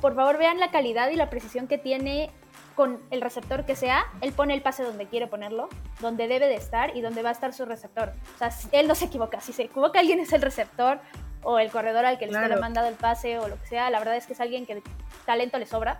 [0.00, 2.30] Por favor, vean la calidad y la precisión que tiene
[2.74, 5.68] con el receptor que sea, él pone el pase donde quiere ponerlo,
[6.00, 8.12] donde debe de estar y donde va a estar su receptor.
[8.34, 9.40] O sea, él no se equivoca.
[9.40, 11.00] Si se equivoca alguien es el receptor
[11.44, 13.90] o el corredor al que le ha mandado el pase o lo que sea.
[13.90, 14.82] La verdad es que es alguien que
[15.26, 15.98] talento le sobra.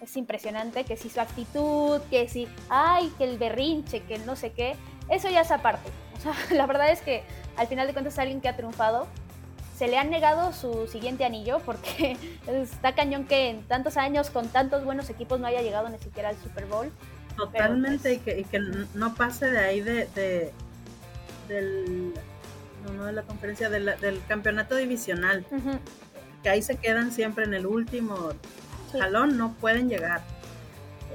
[0.00, 4.36] Es impresionante que si su actitud, que si, ay, que el berrinche, que el no
[4.36, 4.76] sé qué,
[5.08, 5.90] eso ya es aparte.
[6.16, 7.22] O sea, la verdad es que
[7.56, 9.06] al final de cuentas es alguien que ha triunfado
[9.76, 14.48] se le han negado su siguiente anillo porque está cañón que en tantos años con
[14.48, 16.90] tantos buenos equipos no haya llegado ni siquiera al Super Bowl.
[17.36, 18.60] Totalmente, pues y, que,
[18.94, 20.52] no pase de ahí de,
[21.48, 22.14] del,
[22.96, 25.44] no, de la conferencia, del campeonato divisional,
[26.44, 28.30] que ahí se quedan siempre en el último
[28.92, 30.22] jalón, no pueden llegar.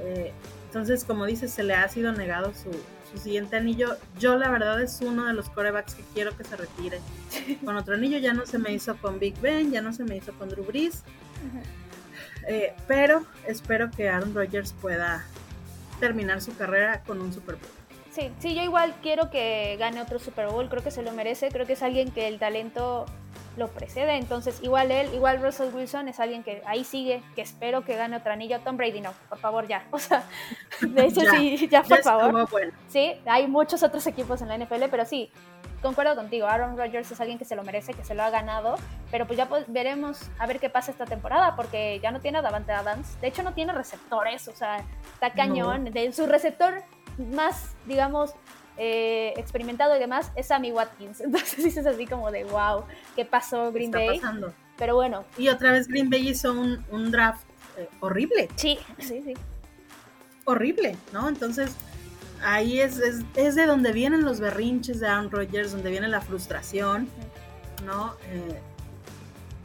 [0.00, 0.32] Eh,
[0.66, 2.70] entonces, como dices, se le ha sido negado su,
[3.12, 3.96] su siguiente anillo.
[4.18, 7.00] Yo la verdad es uno de los corebacks que quiero que se retire.
[7.64, 10.16] Con otro anillo ya no se me hizo con Big Ben, ya no se me
[10.16, 11.02] hizo con Drew Brees.
[12.48, 15.24] Eh, pero espero que Aaron Rodgers pueda
[16.00, 17.79] terminar su carrera con un Super Bowl.
[18.10, 21.48] Sí, sí, yo igual quiero que gane otro Super Bowl, creo que se lo merece,
[21.50, 23.06] creo que es alguien que el talento
[23.56, 24.16] lo precede.
[24.16, 28.16] Entonces, igual él, igual Russell Wilson es alguien que ahí sigue, que espero que gane
[28.16, 28.58] otro anillo.
[28.60, 29.84] Tom Brady no, por favor, ya.
[29.92, 30.24] O sea,
[30.80, 32.48] de hecho, sí, ya, por favor.
[32.88, 35.30] Sí, hay muchos otros equipos en la NFL, pero sí,
[35.82, 36.46] concuerdo contigo.
[36.46, 38.76] Aaron Rodgers es alguien que se lo merece, que se lo ha ganado.
[39.10, 42.38] Pero pues ya pues, veremos a ver qué pasa esta temporada, porque ya no tiene
[42.38, 43.20] a Davante Adams.
[43.20, 45.84] De hecho, no tiene receptores, o sea, está cañón.
[45.84, 46.82] De su receptor
[47.20, 48.34] más, digamos,
[48.76, 51.20] eh, experimentado y demás es Sammy Watkins.
[51.20, 54.18] Entonces dices así como de wow, ¿qué pasó Green Bay?
[54.18, 54.54] Pasando?
[54.76, 55.24] Pero bueno.
[55.36, 57.44] Y otra vez Green Bay hizo un, draft
[57.76, 58.48] eh, horrible.
[58.56, 59.34] Sí, sí, sí.
[60.46, 61.28] Horrible, ¿no?
[61.28, 61.76] Entonces
[62.42, 62.98] ahí es,
[63.36, 67.08] es, de donde vienen los berrinches de Aaron Rodgers, donde viene la frustración,
[67.84, 68.14] ¿no?
[68.30, 68.60] Eh,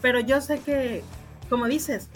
[0.01, 1.03] pero yo sé que,
[1.49, 2.09] como dices,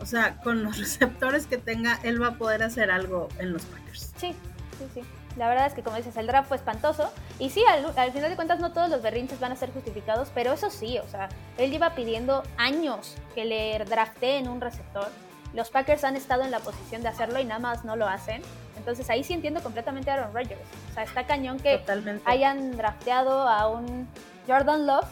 [0.00, 3.62] o sea, con los receptores que tenga, él va a poder hacer algo en los
[3.66, 4.12] Packers.
[4.16, 4.34] Sí,
[4.78, 5.00] sí, sí.
[5.36, 7.10] La verdad es que, como dices, el draft fue espantoso.
[7.38, 10.52] Y sí, al, final de cuentas, no todos los berrinches van a ser justificados, pero
[10.52, 15.08] eso sí, o sea, él lleva pidiendo años que le drafteen un receptor.
[15.52, 18.42] Los Packers han estado en la posición de hacerlo y nada más no lo hacen.
[18.76, 20.60] Entonces ahí sí entiendo completamente a Aaron Rodgers.
[20.90, 21.82] O sea, está cañón que
[22.24, 24.08] hayan drafteado a un
[24.46, 25.06] Jordan Love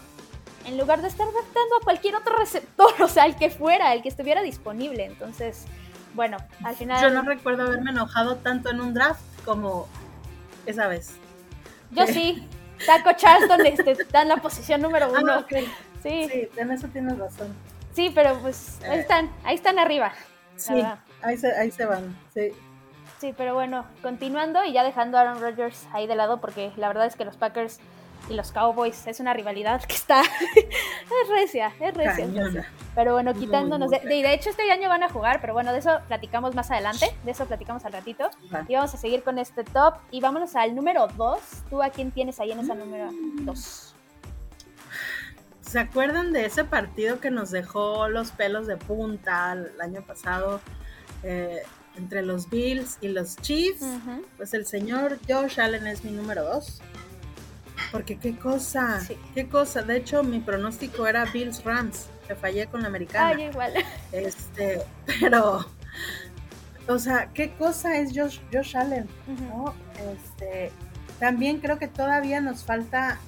[0.66, 4.02] en lugar de estar drafteando a cualquier otro receptor, o sea, el que fuera, el
[4.02, 5.04] que estuviera disponible.
[5.04, 5.66] Entonces,
[6.14, 7.02] bueno, al final...
[7.02, 9.86] Yo no recuerdo haberme enojado tanto en un draft como
[10.66, 11.14] esa vez.
[11.90, 12.48] Yo sí.
[12.86, 15.46] Taco Charlton este, está en la posición número ah, uno.
[16.02, 16.28] Sí.
[16.30, 17.54] sí, en eso tienes razón.
[17.94, 19.00] Sí, pero pues ahí eh.
[19.00, 20.12] están, ahí están arriba.
[20.56, 20.84] Sí,
[21.22, 22.50] ahí se, ahí se van, sí.
[23.20, 26.88] Sí, pero bueno, continuando y ya dejando a Aaron Rodgers ahí de lado, porque la
[26.88, 27.78] verdad es que los Packers
[28.28, 29.06] y los Cowboys.
[29.06, 30.22] Es una rivalidad que está.
[30.56, 32.28] es recia, es recia.
[32.94, 33.90] Pero bueno, quitándonos.
[33.90, 37.14] de, de, hecho, este año van a jugar, pero bueno, de eso platicamos más adelante.
[37.24, 38.30] De eso platicamos al ratito.
[38.68, 39.94] Y vamos a seguir con este top.
[40.10, 41.38] Y vámonos al número 2.
[41.70, 43.94] ¿Tú a quién tienes ahí en esa número 2?
[45.60, 50.60] ¿Se acuerdan de ese partido que nos dejó los pelos de punta el año pasado?
[51.22, 51.62] Eh,
[51.96, 53.84] entre los Bills y los Chiefs,
[54.36, 56.80] pues el señor Josh Allen es mi número dos.
[57.94, 59.00] Porque qué cosa,
[59.36, 59.82] qué cosa.
[59.82, 63.28] De hecho, mi pronóstico era Bills Rams, que fallé con la americana.
[63.28, 63.72] Ay, igual.
[64.10, 64.82] Este,
[65.20, 65.64] pero,
[66.88, 69.06] o sea, qué cosa es Josh, Josh Allen,
[69.48, 69.72] ¿no?
[70.12, 70.72] Este,
[71.20, 73.20] también creo que todavía nos falta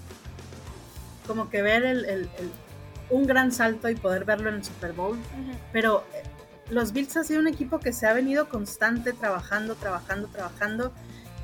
[1.29, 2.29] como que ver el,
[3.09, 5.17] un gran salto y poder verlo en el Super Bowl.
[5.73, 6.25] Pero eh,
[6.71, 10.93] los Bills ha sido un equipo que se ha venido constante trabajando, trabajando, trabajando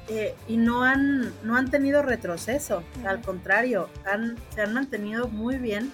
[0.09, 5.57] eh, y no han, no han tenido retroceso, al contrario, han, se han mantenido muy
[5.57, 5.93] bien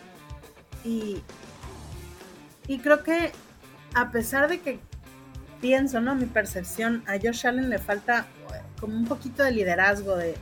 [0.85, 1.23] y,
[2.67, 3.33] y creo que
[3.95, 4.81] a pesar de que
[5.61, 6.15] pienso, ¿no?
[6.15, 8.27] Mi percepción, a Josh Allen le falta
[8.81, 10.37] como un poquito de liderazgo, de,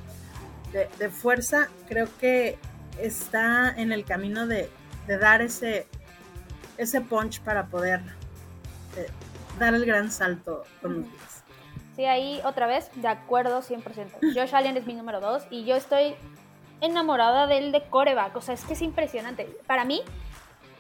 [0.73, 2.59] de, fuerza, creo que
[3.01, 4.69] está en el camino de,
[5.07, 5.87] de dar ese,
[6.77, 8.01] ese punch para poder
[8.97, 9.07] eh,
[9.59, 11.36] dar el gran salto con los Bills.
[11.97, 14.35] Sí, ahí otra vez, de acuerdo 100%.
[14.35, 16.15] Josh Allen es mi número 2 y yo estoy
[16.83, 18.37] enamorada del de coreback.
[18.37, 19.45] O sea, es que es impresionante.
[19.67, 20.03] Para mí,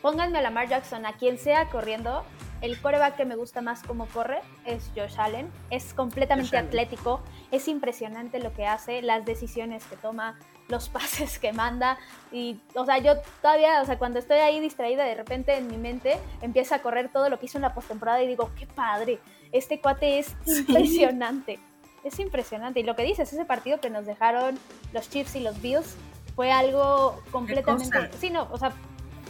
[0.03, 2.23] pónganme a Lamar Jackson, a quien sea corriendo,
[2.63, 5.51] el coreback que me gusta más como corre es Josh Allen.
[5.71, 11.53] Es completamente atlético, es impresionante lo que hace, las decisiones que toma, los pases que
[11.53, 11.99] manda.
[12.33, 15.77] Y, o sea, yo todavía, o sea, cuando estoy ahí distraída, de repente en mi
[15.77, 19.19] mente empieza a correr todo lo que hizo en la postemporada y digo, qué padre
[19.53, 21.59] este cuate es impresionante.
[22.05, 22.81] Es impresionante.
[22.81, 24.59] Y lo que dices, ese partido que nos dejaron
[24.93, 25.97] los Chiefs y los Bills
[26.35, 28.11] fue algo completamente.
[28.21, 28.73] Sí, no, o sea,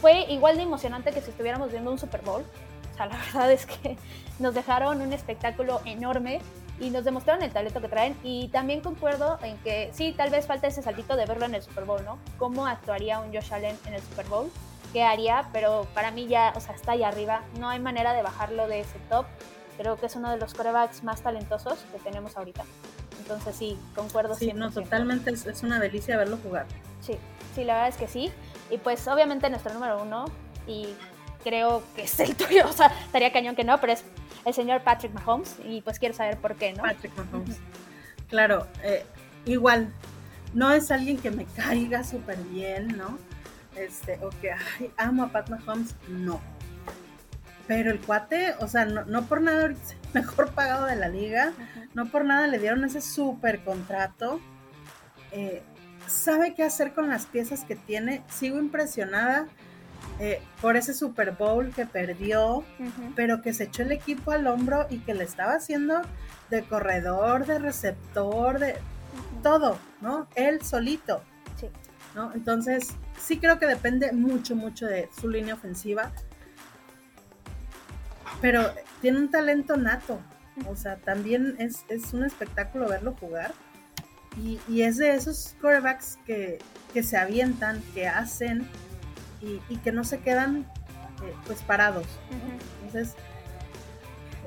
[0.01, 2.43] fue igual de emocionante que si estuviéramos viendo un Super Bowl.
[2.93, 3.97] O sea, la verdad es que
[4.39, 6.39] nos dejaron un espectáculo enorme
[6.79, 8.15] y nos demostraron el talento que traen.
[8.23, 11.63] Y también concuerdo en que sí, tal vez falta ese saltito de verlo en el
[11.63, 12.19] Super Bowl, ¿no?
[12.37, 14.51] ¿Cómo actuaría un Josh Allen en el Super Bowl?
[14.93, 15.49] ¿Qué haría?
[15.51, 17.41] Pero para mí ya, o sea, está ahí arriba.
[17.59, 19.25] No hay manera de bajarlo de ese top.
[19.77, 22.63] Creo que es uno de los corebacks más talentosos que tenemos ahorita.
[23.19, 24.35] Entonces sí, concuerdo.
[24.35, 26.65] Sí, no, totalmente es, una delicia verlo jugar.
[27.01, 27.17] Sí,
[27.55, 28.31] sí, la verdad es que sí.
[28.69, 30.25] Y pues obviamente nuestro número uno,
[30.65, 30.87] y
[31.43, 34.03] creo que es el tuyo, o sea, estaría cañón que no, pero es
[34.45, 36.83] el señor Patrick Mahomes y pues quiero saber por qué, ¿no?
[36.83, 37.57] Patrick Mahomes.
[38.29, 39.05] Claro, eh,
[39.45, 39.93] igual,
[40.53, 43.17] no es alguien que me caiga súper bien, ¿no?
[43.75, 44.51] Este, o que
[44.97, 46.41] amo a Pat Mahomes, no
[47.67, 49.77] pero el cuate, o sea, no, por nada el
[50.13, 51.53] mejor pagado de la liga,
[51.93, 54.39] no por nada le dieron ese súper contrato.
[55.31, 55.61] Eh,
[56.07, 58.23] sabe qué hacer con las piezas que tiene.
[58.29, 59.47] Sigo impresionada
[60.19, 62.63] eh, por ese Super Bowl que perdió,
[63.15, 66.01] pero que se echó el equipo al hombro y que le estaba haciendo
[66.49, 68.75] de corredor, de receptor, de
[69.43, 70.27] todo, ¿no?
[70.35, 71.21] Él solito.
[71.59, 71.67] Sí.
[72.15, 72.31] ¿no?
[72.33, 76.11] Entonces, sí creo que depende mucho, mucho de su línea ofensiva
[78.41, 78.71] pero
[79.01, 80.19] tiene un talento nato.
[80.67, 83.53] O sea, también es, un espectáculo verlo jugar.
[84.37, 86.59] Y, es de esos quarterbacks que,
[87.01, 88.67] se avientan, que hacen
[89.41, 90.67] y, que no se quedan
[91.23, 92.05] eh, pues parados.
[92.85, 93.15] Entonces,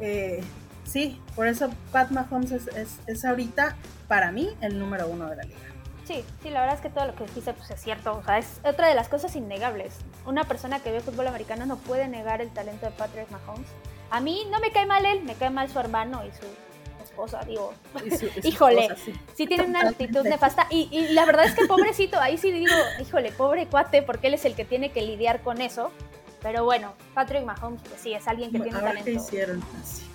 [0.01, 0.43] eh,
[0.85, 3.77] sí, por eso Pat Mahomes es, es, ahorita
[4.09, 5.59] para mí el número uno de la liga.
[6.05, 8.17] Sí, sí, la verdad es que todo lo que dijiste pues, es cierto.
[8.17, 9.95] O sea, es otra de las cosas innegables.
[10.27, 13.69] Una persona que ve fútbol americano no puede negar el talento de Patrick Mahomes.
[14.11, 16.47] A mí no me cae mal él, me cae mal su hermano y su
[17.03, 17.73] esposa, digo.
[18.43, 18.89] híjole,
[19.35, 19.47] sí.
[19.47, 20.67] tiene una actitud nefasta.
[20.71, 24.45] Y, la verdad es que pobrecito, ahí sí digo, híjole, pobre cuate, porque él es
[24.45, 25.91] el que tiene que lidiar con eso.
[26.43, 29.05] Pero bueno, Patrick Mahomes, pues sí, es alguien que tiene talento.
[29.05, 29.63] ¿Qué hicieron?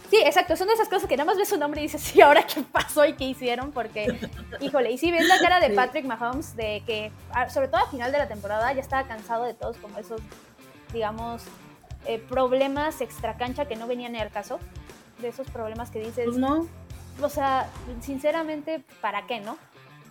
[0.09, 2.21] Sí, exacto, son de esas cosas que nada más ves su nombre y dices, sí,
[2.21, 6.05] ahora qué pasó y qué hicieron, porque, híjole, y sí ves la cara de Patrick
[6.05, 7.11] Mahomes, de que,
[7.49, 10.21] sobre todo al final de la temporada, ya estaba cansado de todos como esos,
[10.93, 11.43] digamos,
[12.05, 14.59] eh, problemas extra cancha que no venían ni al caso,
[15.19, 16.67] de esos problemas que dices, pues no.
[17.21, 17.69] O sea,
[18.01, 19.57] sinceramente, ¿para qué, no?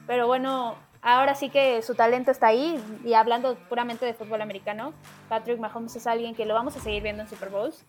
[0.07, 4.95] Pero bueno, ahora sí que su talento está ahí y hablando puramente de fútbol americano,
[5.29, 7.85] Patrick Mahomes es alguien que lo vamos a seguir viendo en Super Bowls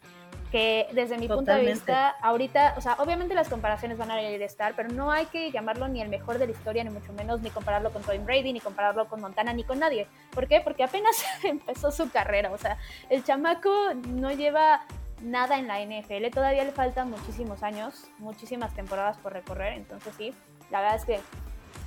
[0.56, 4.42] que desde mi punto de vista, ahorita, o sea, obviamente las comparaciones van a ir
[4.42, 7.12] a estar, pero no hay que llamarlo ni el mejor de la historia, ni mucho
[7.12, 10.08] menos, ni compararlo con Tom Brady, ni compararlo con Montana, ni con nadie.
[10.32, 10.62] ¿Por qué?
[10.62, 12.78] Porque apenas empezó su carrera, o sea,
[13.10, 13.70] el chamaco
[14.08, 14.86] no lleva
[15.22, 20.34] nada en la NFL, todavía le faltan muchísimos años, muchísimas temporadas por recorrer, entonces sí,
[20.72, 21.20] la verdad es que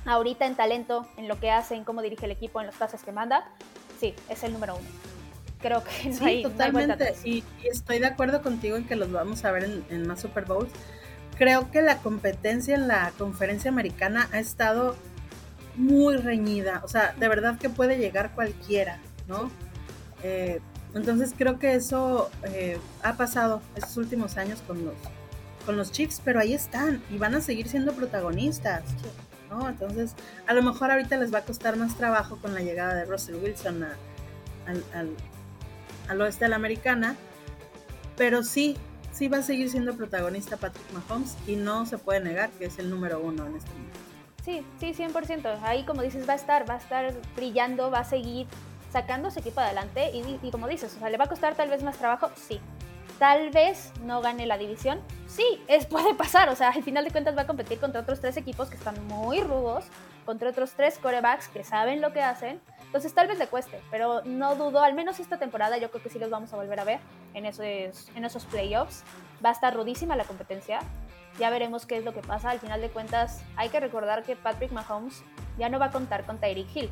[0.05, 3.01] ahorita en talento, en lo que hace, en cómo dirige el equipo, en los pases
[3.01, 3.49] que manda,
[3.99, 5.18] sí, es el número uno.
[5.59, 7.15] Creo que no sí, hay, totalmente.
[7.23, 10.45] y, estoy de acuerdo contigo en que los vamos a ver en, en más Super
[10.45, 10.71] Bowls.
[11.37, 14.95] Creo que la competencia en la conferencia americana ha estado
[15.75, 16.81] muy reñida.
[16.83, 19.49] O sea, de verdad que puede llegar cualquiera, ¿no?
[20.23, 20.59] Eh,
[20.93, 24.95] entonces creo que eso eh, ha pasado estos últimos años con los,
[25.65, 28.83] con los Chiefs, pero ahí están y van a seguir siendo protagonistas.
[29.49, 29.67] ¿no?
[29.69, 30.15] Entonces,
[30.47, 33.35] a lo mejor ahorita les va a costar más trabajo con la llegada de Russell
[33.35, 33.85] Wilson
[34.93, 35.15] al,
[36.21, 37.15] oeste de la americana,
[38.17, 38.77] pero sí,
[39.11, 42.79] sí va a seguir siendo protagonista Patrick Mahomes y no se puede negar que es
[42.79, 43.99] el número uno en este momento.
[44.43, 45.59] Sí, sí, 100%.
[45.63, 48.47] Ahí, como dices, va a estar, va a estar brillando, va a seguir
[48.91, 51.69] sacando su equipo adelante y, y como dices, o sea, ¿le va a costar tal
[51.69, 52.31] vez más trabajo?
[52.35, 52.59] Sí,
[53.19, 54.99] tal vez no gane la división.
[55.27, 56.49] Sí, es, puede pasar.
[56.49, 58.95] O sea, al final de cuentas va a competir contra otros tres equipos que están
[59.07, 59.85] muy rudos,
[60.25, 62.59] contra otros tres corebacks que saben lo que hacen.
[62.89, 66.09] Entonces tal vez le cueste, pero no dudo, al menos esta temporada yo creo que
[66.09, 66.99] sí los vamos a volver a ver
[67.35, 69.03] en esos, en esos playoffs.
[69.45, 70.79] Va a estar rudísima la competencia.
[71.37, 72.49] Ya veremos qué es lo que pasa.
[72.49, 75.21] Al final de cuentas, hay que recordar que Patrick Mahomes
[75.59, 76.89] ya no va a contar con Tyreek Hill,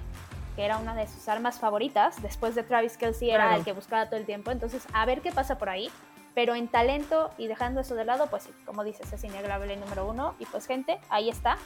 [0.55, 2.21] que era una de sus armas favoritas.
[2.21, 4.51] Después de Travis Kelsey era el que buscaba todo el tiempo.
[4.51, 5.89] Entonces, a ver qué pasa por ahí.
[6.35, 9.79] Pero en talento y dejando eso de lado, pues sí, como dices, es innegable el
[9.79, 10.35] número uno.
[10.37, 11.57] Y pues gente, ahí está.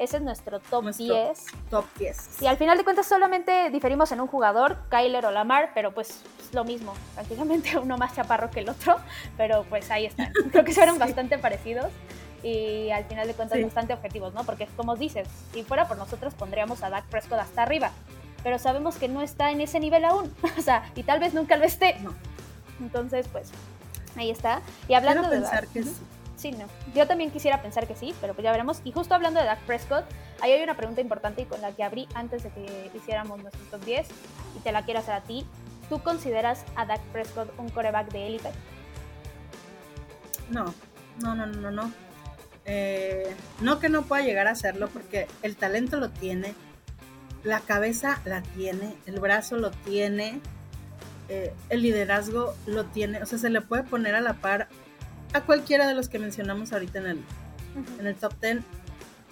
[0.00, 1.44] Ese es nuestro top 10.
[1.68, 2.40] Top 10.
[2.40, 6.22] Y al final de cuentas solamente diferimos en un jugador, Kyler o Lamar, pero pues
[6.40, 6.94] es lo mismo.
[7.14, 8.96] Prácticamente uno más chaparro que el otro,
[9.36, 10.32] pero pues ahí está.
[10.52, 11.92] Creo que fueron bastante parecidos
[12.42, 14.44] y al final de cuentas bastante objetivos, ¿no?
[14.44, 17.90] Porque como dices, si fuera por nosotros pondríamos a Dak Prescott hasta arriba,
[18.42, 21.58] pero sabemos que no está en ese nivel aún, o sea, y tal vez nunca
[21.58, 21.98] lo esté.
[22.00, 22.14] No.
[22.80, 23.50] Entonces, pues
[24.16, 24.60] Ahí está.
[24.88, 25.92] Y hablando de pensar que sí.
[26.40, 26.66] Sí, no.
[26.94, 28.80] Yo también quisiera pensar que sí, pero pues ya veremos.
[28.82, 30.06] Y justo hablando de Dak Prescott,
[30.40, 33.62] ahí hay una pregunta importante y con la que abrí antes de que hiciéramos nuestro
[33.70, 34.08] top 10
[34.56, 35.44] y te la quiero hacer a ti.
[35.90, 38.50] ¿Tú consideras a Dak Prescott un coreback de élite?
[40.48, 40.72] No,
[41.20, 41.92] no, no, no, no.
[42.64, 46.54] Eh, no que no pueda llegar a hacerlo porque el talento lo tiene,
[47.44, 50.40] la cabeza la tiene, el brazo lo tiene,
[51.28, 54.68] eh, el liderazgo lo tiene, o sea, se le puede poner a la par
[55.32, 57.24] a cualquiera de los que mencionamos ahorita en el,
[57.98, 58.58] en el top 10.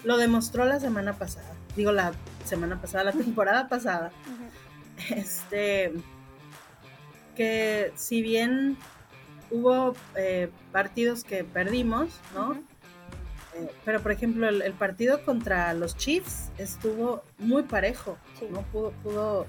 [0.05, 2.13] Lo demostró la semana pasada, digo la
[2.45, 4.11] semana pasada, la temporada pasada.
[5.11, 5.93] Este,
[7.37, 8.77] que si bien
[9.51, 12.55] hubo eh, partidos que perdimos, ¿no?
[13.55, 18.19] Eh, pero por ejemplo, el, partido contra los Chiefs estuvo muy parejo,
[18.51, 18.63] ¿no?
[18.63, 19.47] Pudo, pudo,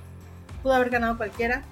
[0.63, 1.63] pudo haber ganado cualquiera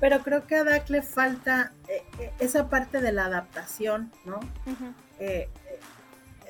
[0.00, 4.40] pero creo que a Dak le falta eh, eh, esa parte de la adaptación, ¿no?
[5.18, 5.48] Eh,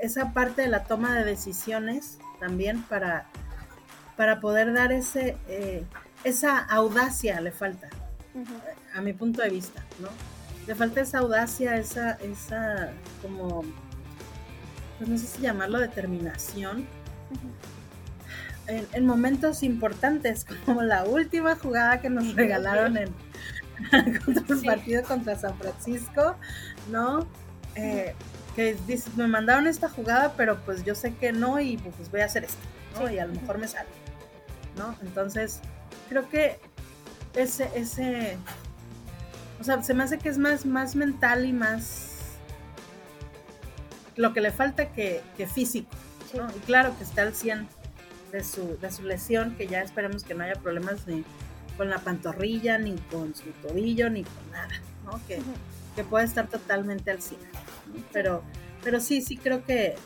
[0.03, 3.27] esa parte de la toma de decisiones también para,
[4.17, 5.37] para poder dar ese,
[6.25, 7.89] esa audacia le falta,
[8.95, 10.09] a mi punto de vista, ¿no?
[10.67, 12.91] Le falta esa audacia, esa, esa
[13.23, 13.63] como,
[14.99, 16.87] pues no sé si llamarlo determinación.
[18.67, 23.15] En, momentos importantes, como la última jugada que nos regalaron en,
[24.25, 26.37] contra el partido contra San Francisco,
[26.91, 27.27] ¿no?
[27.75, 28.15] Eh,
[28.55, 32.21] que dices, me mandaron esta jugada, pero pues yo sé que no y pues voy
[32.21, 32.63] a hacer esto,
[32.99, 33.11] ¿no?
[33.11, 33.89] Y a lo mejor me sale,
[34.79, 34.97] ¿no?
[35.03, 35.61] Entonces,
[36.09, 36.59] creo que
[37.35, 38.39] ese, ese,
[39.61, 42.17] o sea, se me hace que es más, más mental y más
[44.17, 45.91] lo que le falta que, físico,
[46.35, 46.49] ¿no?
[46.57, 47.69] Y claro que está al 100
[48.37, 51.25] de su, de su lesión, que ya esperemos que no haya problemas ni
[51.77, 54.75] con la pantorrilla, ni con su tobillo, ni con nada,
[55.05, 55.21] ¿no?
[55.27, 55.41] Que,
[55.95, 57.41] que puede estar totalmente al 100.
[58.13, 58.43] Pero,
[58.85, 59.97] pero sí, sí creo que,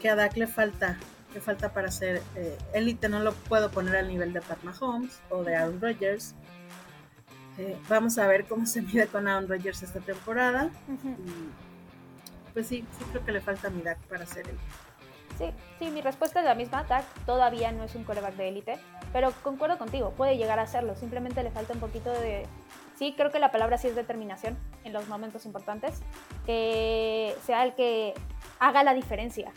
[0.00, 0.98] que, a Dak le falta,
[1.34, 3.10] le falta para ser eh, élite.
[3.10, 6.34] no lo puedo poner al nivel de Pat Mahomes o de Aaron Rodgers.
[7.58, 10.70] Eh, vamos a ver cómo se mide con Aaron Rodgers esta temporada.
[12.54, 14.62] pues sí, sí creo que le falta a mi Dak para ser élite.
[15.42, 16.84] Sí, sí, mi respuesta es la misma.
[16.84, 18.78] Dak todavía no es un coreback de élite,
[19.12, 20.94] pero concuerdo contigo, puede llegar a serlo.
[20.94, 22.46] Simplemente le falta un poquito de.
[22.96, 26.00] Sí, creo que la palabra sí es determinación en los momentos importantes.
[26.46, 28.14] Que sea el que
[28.60, 29.50] haga la diferencia.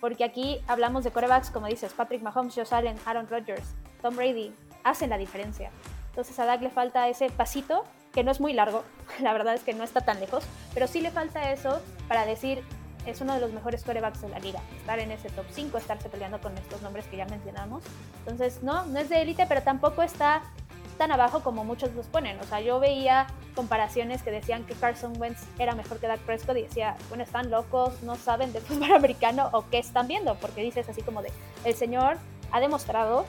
[0.00, 4.52] Porque aquí hablamos de corebacks, como dices, Patrick Mahomes, Josh Allen, Aaron Rodgers, Tom Brady,
[4.84, 5.70] hacen la diferencia.
[6.10, 8.84] Entonces a Dak le falta ese pasito, que no es muy largo,
[9.20, 12.62] la verdad es que no está tan lejos, pero sí le falta eso para decir,
[13.06, 14.60] es uno de los mejores corebacks de la liga.
[14.78, 17.82] Estar en ese top 5, estarse peleando con estos nombres que ya mencionamos.
[18.20, 20.42] Entonces, no, no es de élite, pero tampoco está
[20.98, 22.38] tan abajo como muchos los ponen.
[22.40, 26.58] O sea, yo veía comparaciones que decían que Carson Wentz era mejor que Dak Prescott
[26.58, 30.62] y decía, bueno, están locos, no saben de fútbol americano o qué están viendo, porque
[30.62, 31.32] dices así como de,
[31.64, 32.18] el señor
[32.52, 33.24] ha demostrado,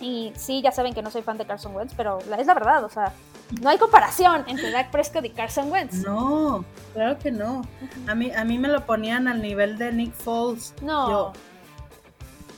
[0.00, 2.84] y sí, ya saben que no soy fan de Carson Wentz, pero es la verdad,
[2.84, 3.12] o sea,
[3.60, 5.96] no hay comparación entre Dak Prescott y Carson Wentz.
[5.96, 7.62] No, claro que no.
[8.06, 10.74] A mí, a mí me lo ponían al nivel de Nick Foles.
[10.82, 11.08] No.
[11.08, 11.32] Yo,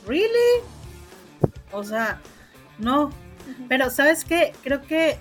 [0.07, 0.63] ¿really?
[1.71, 2.19] O sea,
[2.79, 3.11] no.
[3.67, 4.53] Pero, ¿sabes qué?
[4.63, 5.17] Creo que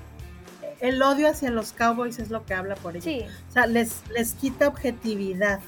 [0.81, 3.05] el odio hacia los Cowboys es lo que habla por ellos.
[3.05, 3.25] Sí.
[3.49, 5.61] O sea, les, les quita objetividad,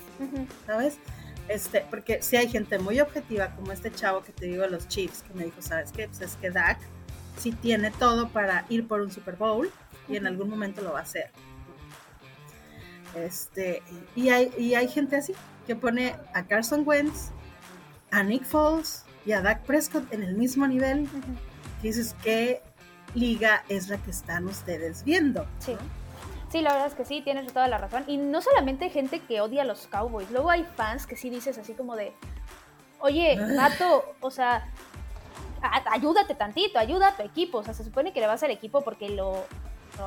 [0.66, 0.98] ¿sabes?
[1.48, 5.22] Este, porque si hay gente muy objetiva, como este chavo que te digo los Chiefs,
[5.22, 6.06] que me dijo, ¿sabes qué?
[6.06, 6.78] Pues es que Dak
[7.36, 9.70] sí tiene todo para ir por un Super Bowl
[10.10, 11.30] y en algún momento lo va a hacer.
[13.14, 13.82] Este,
[14.14, 15.34] y hay, y hay gente así,
[15.66, 17.30] que pone a Carson Wentz,
[18.10, 21.08] a Nick Foles y a Dak Prescott en el mismo nivel.
[21.82, 22.62] dices, ¿qué
[23.14, 25.46] liga es la que están ustedes viendo?
[25.58, 25.76] Sí.
[26.50, 28.02] Sí, la verdad es que sí, tienes toda la razón.
[28.08, 31.56] Y no solamente gente que odia a los Cowboys, luego hay fans que sí dices
[31.58, 32.12] así como de,
[32.98, 34.66] oye, Mato, o sea,
[35.92, 37.58] ayúdate tantito, ayuda a tu equipo.
[37.58, 39.44] O sea, se supone que le vas al equipo porque lo,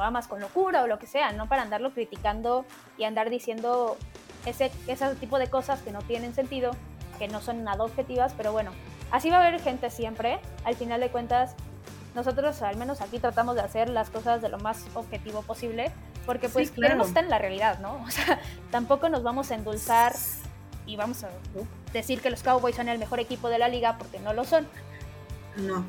[0.02, 2.66] amas con locura o lo que sea, no para andarlo criticando
[2.98, 3.98] y andar diciendo
[4.46, 6.72] ese, ese tipo de cosas que no tienen sentido,
[7.20, 8.72] que no son nada objetivas, pero bueno,
[9.12, 10.40] así va a haber gente siempre.
[10.66, 11.56] Al final de cuentas,
[12.16, 15.92] nosotros al menos aquí tratamos de hacer las cosas de lo más objetivo posible,
[16.26, 18.04] porque pues queremos estar en la realidad, ¿no?
[18.08, 18.40] O sea,
[18.72, 20.14] tampoco nos vamos a endulzar
[20.86, 21.30] y vamos a
[21.94, 24.68] decir que los Cowboys son el mejor equipo de la liga porque no lo son.
[25.56, 25.86] No.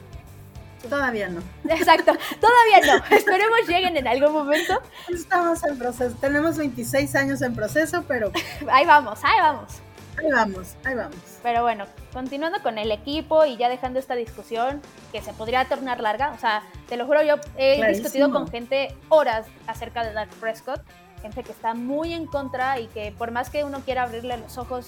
[0.91, 1.41] Todavía no.
[1.69, 3.17] Exacto, todavía no.
[3.17, 4.81] Esperemos lleguen en algún momento.
[5.09, 6.15] Estamos en proceso.
[6.21, 8.31] Tenemos 26 años en proceso, pero.
[8.71, 9.81] ahí vamos, ahí vamos.
[10.17, 11.17] Ahí vamos, ahí vamos.
[11.43, 14.81] Pero bueno, continuando con el equipo y ya dejando esta discusión
[15.11, 18.95] que se podría tornar larga, o sea, te lo juro, yo he discutido con gente
[19.09, 20.81] horas acerca de Dak Prescott,
[21.21, 24.57] gente que está muy en contra y que por más que uno quiera abrirle los
[24.57, 24.87] ojos,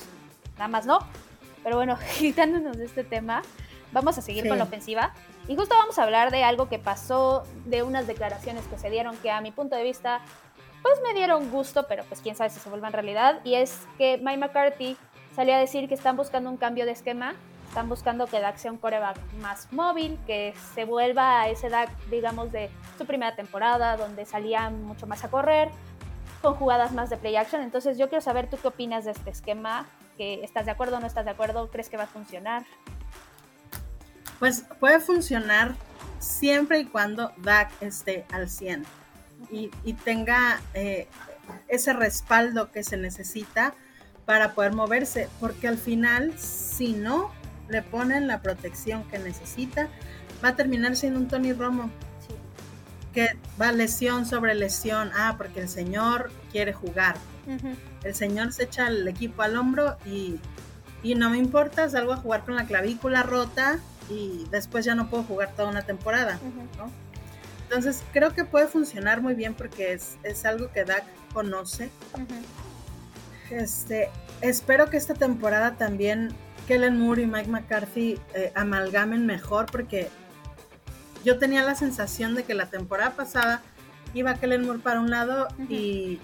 [0.54, 1.00] nada más no.
[1.64, 3.42] Pero bueno, quitándonos de este tema,
[3.92, 5.12] vamos a seguir con la ofensiva.
[5.48, 9.16] Y justo vamos a hablar de algo que pasó, de unas declaraciones que se dieron
[9.18, 10.20] que a mi punto de vista,
[10.82, 13.40] pues me dieron gusto, pero pues quién sabe si se vuelvan realidad.
[13.44, 14.96] Y es que Mike McCarthy
[15.34, 17.34] salió a decir que están buscando un cambio de esquema,
[17.68, 21.90] están buscando que Dak sea un coreback más móvil, que se vuelva a ese Dak,
[22.06, 25.70] digamos, de su primera temporada, donde salía mucho más a correr,
[26.40, 27.62] con jugadas más de play action.
[27.62, 31.00] Entonces yo quiero saber tú qué opinas de este esquema, que estás de acuerdo o
[31.00, 32.64] no estás de acuerdo, crees que va a funcionar.
[34.38, 35.74] Pues puede funcionar
[36.18, 38.84] siempre y cuando Dak esté al 100
[39.50, 41.08] y, tenga eh,
[41.68, 43.74] ese respaldo que se necesita
[44.24, 47.30] para poder moverse, porque al final, si no
[47.68, 49.88] le ponen la protección que necesita,
[50.44, 51.90] va a terminar siendo un Tony Romo.
[53.14, 55.10] Que va lesión sobre lesión.
[55.16, 57.16] Ah, porque el señor quiere jugar.
[58.02, 60.38] El señor se echa el equipo al hombro y,
[61.02, 63.78] y no me importa, salgo a jugar con la clavícula rota
[64.08, 66.38] y después ya no puedo jugar toda una temporada.
[67.64, 71.90] Entonces creo que puede funcionar muy bien porque es, es algo que Dak conoce.
[73.50, 76.34] Este, espero que esta temporada también
[76.66, 80.08] Kellen Moore y Mike McCarthy eh, amalgamen mejor porque
[81.24, 83.62] yo tenía la sensación de que la temporada pasada
[84.14, 86.20] iba Kellen Moore para un lado y,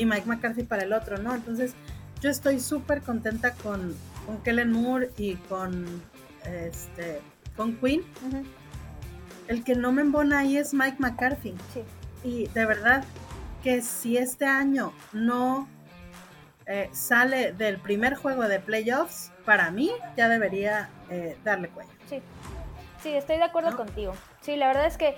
[0.00, 1.34] Mike McCarthy para el otro, ¿no?
[1.34, 1.74] Entonces
[2.20, 6.02] yo estoy súper contenta con, con Kellen Moore y con,
[6.44, 7.20] este,
[7.56, 8.02] con Quinn.
[9.48, 11.54] El que no me embona ahí es Mike McCarthy.
[12.22, 13.04] Y de verdad
[13.62, 15.68] que si este año no
[16.66, 21.92] eh, sale del primer juego de playoffs, para mí ya debería eh, darle cuenta.
[22.08, 22.22] Sí,
[23.02, 24.14] sí, estoy de acuerdo contigo.
[24.40, 25.16] Sí, la verdad es que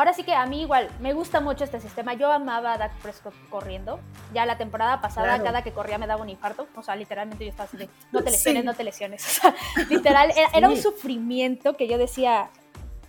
[0.00, 2.14] ahora sí que a mí igual me gusta mucho este sistema.
[2.14, 4.00] Yo amaba a Dak Prescott corriendo.
[4.32, 6.66] Ya la temporada pasada, cada que corría me daba un infarto.
[6.74, 9.20] O sea, literalmente yo estaba así de, no te lesiones, no te lesiones.
[9.30, 9.54] O sea,
[9.90, 12.48] literal, era, un sufrimiento que yo decía,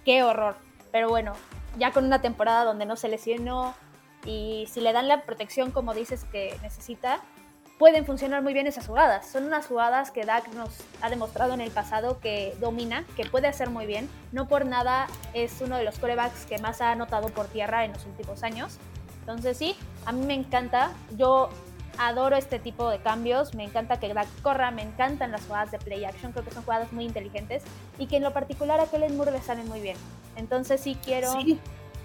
[0.03, 0.57] qué horror.
[0.91, 1.33] Pero bueno,
[1.77, 3.73] ya con una temporada donde no se lesionó
[4.25, 7.21] y si le dan la protección como dices que necesita,
[7.81, 9.25] pueden funcionar muy bien esas jugadas.
[9.25, 10.69] Son unas jugadas que Dak nos
[11.01, 14.07] ha demostrado en el pasado que domina, que puede hacer muy bien.
[14.31, 17.93] No por nada es uno de los corebacks que más ha anotado por tierra en
[17.93, 18.77] los últimos años.
[19.21, 19.75] Entonces sí,
[20.05, 20.91] a mí me encanta.
[21.17, 21.49] Yo
[21.97, 23.55] adoro este tipo de cambios.
[23.55, 26.33] Me encanta que Dak corra, me encantan las jugadas de play action.
[26.33, 27.63] Creo que son jugadas muy inteligentes
[27.97, 29.97] y que en lo particular a Kellen Moore le salen muy bien.
[30.35, 31.33] Entonces sí quiero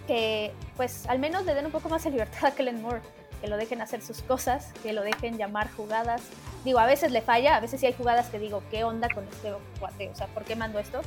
[0.06, 3.02] que pues al menos le den un poco más de libertad a Kellen Moore
[3.46, 6.20] que lo dejen hacer sus cosas, que lo dejen llamar jugadas.
[6.64, 9.22] Digo, a veces le falla, a veces sí hay jugadas que digo, ¿qué onda con
[9.28, 10.08] este cuate?
[10.08, 11.00] O sea, ¿por qué mando esto?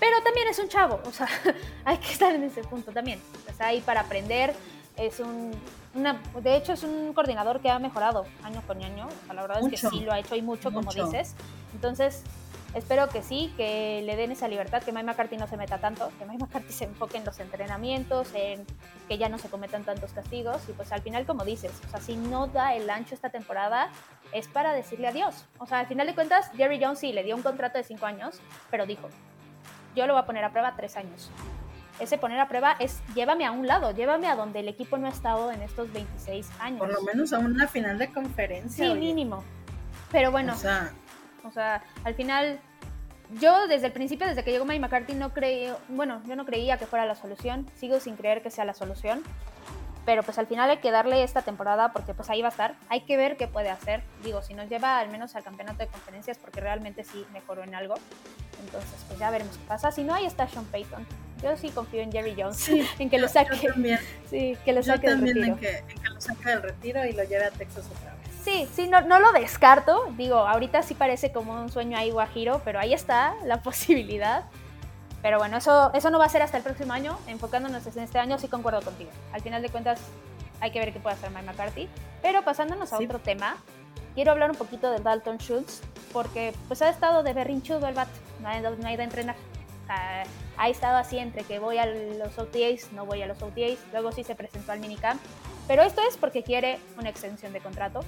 [0.00, 1.28] Pero también es un chavo, o sea,
[1.84, 3.20] hay que estar en ese punto también.
[3.46, 4.54] Está ahí para aprender,
[4.96, 5.52] es un,
[5.94, 9.68] una, de hecho es un coordinador que ha mejorado año con año, la verdad es
[9.68, 11.34] que sí lo ha hecho y mucho, como dices.
[11.74, 12.22] Entonces,
[12.74, 16.10] espero que sí, que le den esa libertad, que Mike McCarthy no se meta tanto,
[16.18, 18.64] que Mike McCarthy se enfoque en los entrenamientos, en
[19.08, 22.00] que ya no se cometan tantos castigos y pues al final como dices, o sea,
[22.00, 23.90] si no da el ancho esta temporada
[24.32, 25.46] es para decirle adiós.
[25.58, 28.06] O sea, al final de cuentas, Jerry Jones sí le dio un contrato de cinco
[28.06, 28.40] años,
[28.70, 29.08] pero dijo,
[29.94, 31.30] yo lo voy a poner a prueba tres años
[32.00, 35.06] ese poner a prueba es llévame a un lado, llévame a donde el equipo no
[35.06, 36.78] ha estado en estos 26 años.
[36.78, 38.86] Por lo menos a una final de conferencia.
[38.86, 39.42] Sí, mínimo.
[40.12, 40.92] Pero bueno, o sea,
[41.46, 42.60] o sea, al final
[43.40, 46.78] yo desde el principio, desde que llegó Mike McCarthy, no creí, bueno, yo no creía
[46.78, 49.22] que fuera la solución, sigo sin creer que sea la solución,
[50.04, 52.76] pero pues al final hay que darle esta temporada porque pues ahí va a estar,
[52.88, 55.88] hay que ver qué puede hacer, digo, si nos lleva al menos al campeonato de
[55.88, 57.94] conferencias porque realmente sí mejoró en algo,
[58.64, 61.04] entonces pues ya veremos qué pasa, si no ahí está Sean Payton,
[61.42, 62.68] yo sí confío en Jerry Jones,
[62.98, 63.56] en que lo saque.
[63.58, 63.98] Yo también.
[64.30, 65.46] Sí, que lo saque del retiro.
[65.46, 68.15] En que, en que lo saque del retiro y lo lleve a Texas otra vez.
[68.46, 70.06] Sí, sí, no, no lo descarto.
[70.16, 74.44] Digo, ahorita sí parece como un sueño ahí guajiro, pero ahí está la posibilidad.
[75.20, 77.18] Pero bueno, eso, eso no va a ser hasta el próximo año.
[77.26, 79.10] Enfocándonos en este año, sí concuerdo contigo.
[79.32, 80.00] Al final de cuentas,
[80.60, 81.88] hay que ver qué puede hacer Mike McCarthy.
[82.22, 83.56] Pero pasándonos a otro tema,
[84.14, 85.80] quiero hablar un poquito de Dalton Schultz,
[86.12, 88.08] porque pues ha estado de berrinchudo el bat.
[88.40, 89.34] No ha, no ha ido a entrenar
[90.58, 94.10] ha estado así entre que voy a los OTAs, no voy a los OTAs, luego
[94.12, 95.20] sí se presentó al minicamp,
[95.66, 98.00] pero esto es porque quiere una extensión de contrato.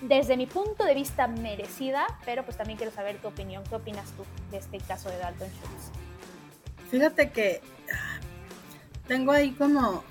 [0.00, 4.10] Desde mi punto de vista merecida, pero pues también quiero saber tu opinión, ¿qué opinas
[4.12, 5.90] tú de este caso de Dalton Schultz?
[6.90, 7.60] Fíjate que
[9.06, 10.02] tengo ahí como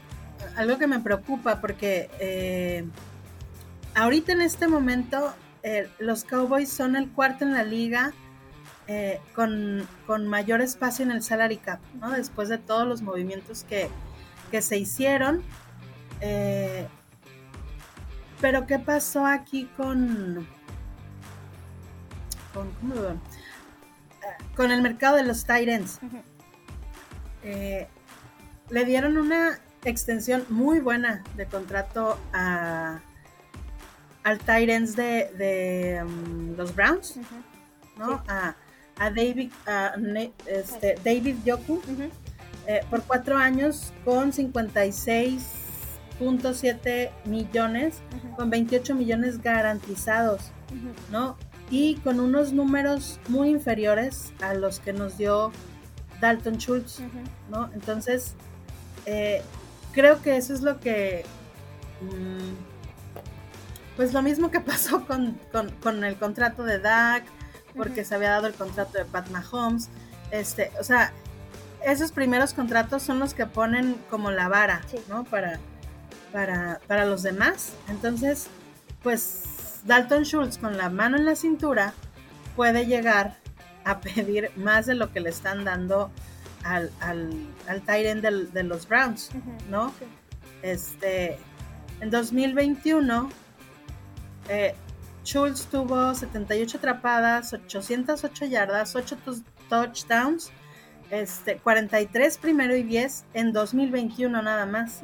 [0.55, 2.85] algo que me preocupa porque eh,
[3.95, 5.33] ahorita en este momento
[5.63, 8.13] eh, los Cowboys son el cuarto en la liga
[8.87, 9.87] eh, con,
[10.27, 12.11] mayor espacio en el salary cap, ¿no?
[12.11, 13.89] Después de todos los movimientos que,
[14.59, 15.43] se hicieron.
[16.21, 16.87] Eh,
[18.39, 20.47] pero ¿qué pasó aquí con...
[22.53, 23.17] con ¿cómo lo
[24.55, 25.99] con el mercado de los Titans?
[27.43, 27.87] Eh,
[28.69, 32.99] le dieron una extensión muy buena de contrato a,
[34.23, 37.15] al Titans de, um, los Browns,
[37.97, 38.21] ¿no?
[38.27, 39.51] a David,
[40.45, 41.81] este, David Yoku
[42.67, 44.31] eh, por cuatro años con
[46.19, 48.01] 56.7 millones,
[48.35, 50.51] con 28 millones garantizados,
[51.11, 51.37] ¿no?
[51.69, 55.51] Y con unos números muy inferiores a los que nos dio
[56.19, 56.99] Dalton Schultz,
[57.49, 57.69] ¿no?
[57.73, 58.35] Entonces,
[59.05, 59.41] eh,
[59.91, 61.25] creo que eso es lo que...
[62.01, 62.71] Mm,
[63.95, 65.37] pues lo mismo que pasó con,
[65.81, 67.23] con el contrato de Dak,
[67.75, 69.89] porque se había dado el contrato de Pat Mahomes.
[70.31, 71.13] Este, o sea,
[71.85, 75.23] esos primeros contratos son los que ponen como la vara, ¿no?
[75.23, 75.59] Para,
[76.31, 77.73] para, para los demás.
[77.87, 78.47] Entonces,
[79.03, 81.93] pues Dalton Schultz con la mano en la cintura
[82.55, 83.37] puede llegar
[83.83, 86.11] a pedir más de lo que le están dando
[86.63, 87.31] al, al,
[87.67, 89.31] al de los Browns,
[89.69, 89.91] ¿no?
[90.61, 91.39] Este,
[91.99, 93.29] en 2021,
[94.49, 94.75] eh,
[95.23, 99.17] Schultz tuvo 78 atrapadas, 808 yardas, 8
[99.69, 100.51] touchdowns,
[101.09, 105.01] este, 43 primero y 10 en 2021 nada más.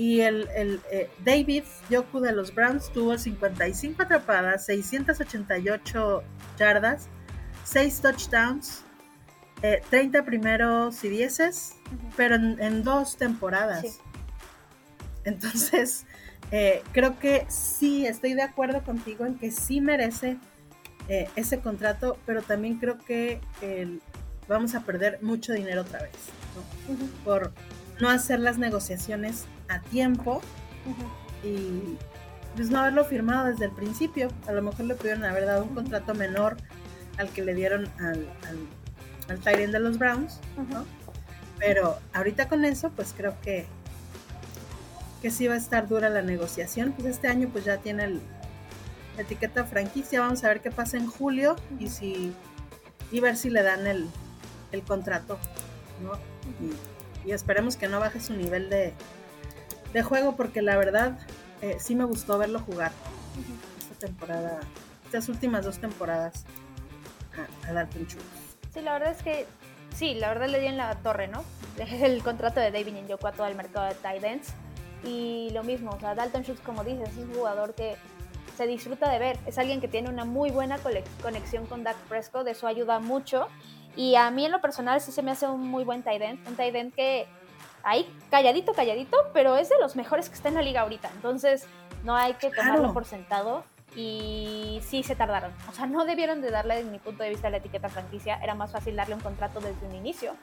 [0.00, 0.48] Y el,
[0.90, 6.22] eh, David Yoku de los Browns tuvo 55 atrapadas, 688
[6.58, 7.10] yardas,
[7.64, 8.82] 6 touchdowns,
[9.90, 11.76] 30 eh, primeros y 10,
[12.16, 14.00] pero en, dos temporadas.
[15.24, 16.06] Entonces,
[16.50, 20.38] eh, creo que sí, estoy de acuerdo contigo en que sí merece
[21.36, 23.38] ese contrato, pero también creo que
[24.48, 26.14] vamos a perder mucho dinero otra vez,
[27.22, 27.52] Por
[28.00, 30.40] no hacer las negociaciones a tiempo
[31.42, 31.96] y
[32.56, 34.28] pues no haberlo firmado desde el principio.
[34.46, 36.56] A lo mejor le pudieron haber dado un contrato menor
[37.18, 38.26] al que le dieron al,
[39.28, 40.40] al, al de los Browns,
[41.58, 43.66] Pero ahorita con eso, pues creo que
[45.20, 46.92] que sí va a estar dura la negociación.
[46.92, 48.20] Pues este año pues ya tiene el,
[49.16, 50.20] la etiqueta franquicia.
[50.20, 52.32] Vamos a ver qué pasa en julio y si
[53.12, 54.08] y ver si le dan el,
[54.72, 55.38] el contrato,
[56.02, 56.12] ¿no?
[56.64, 56.72] Y,
[57.26, 58.92] esperemos que no baje su nivel de,
[59.92, 61.18] de juego porque la verdad
[61.62, 62.92] eh, sí me gustó verlo jugar
[63.78, 64.60] esta temporada,
[65.04, 66.44] estas últimas dos temporadas
[67.66, 68.56] a, Dalton Schultz.
[68.72, 69.46] Sí, la verdad es que
[69.94, 71.44] sí, la verdad le di en la torre, ¿no?
[71.78, 74.48] El contrato de David Njoku a todo el mercado de tight ends
[75.04, 77.96] y lo mismo, o sea, Dalton Schultz, como dices, es un jugador que
[78.56, 79.38] se disfruta de ver.
[79.46, 80.78] Es alguien que tiene una muy buena
[81.22, 83.48] conexión con Dak Prescott, eso ayuda mucho.
[83.96, 86.48] Y a mí en lo personal sí se me hace un muy buen tight end,
[86.48, 87.26] un tight end que
[87.82, 91.10] ahí calladito, calladito, pero es de los mejores que está en la liga ahorita.
[91.14, 91.66] Entonces
[92.04, 93.64] no hay que tomarlo por sentado
[93.96, 95.52] y sí se tardaron.
[95.68, 98.38] O sea, no debieron de darle, desde mi punto de vista, la etiqueta franquicia.
[98.42, 100.34] Era más fácil darle un contrato desde un inicio.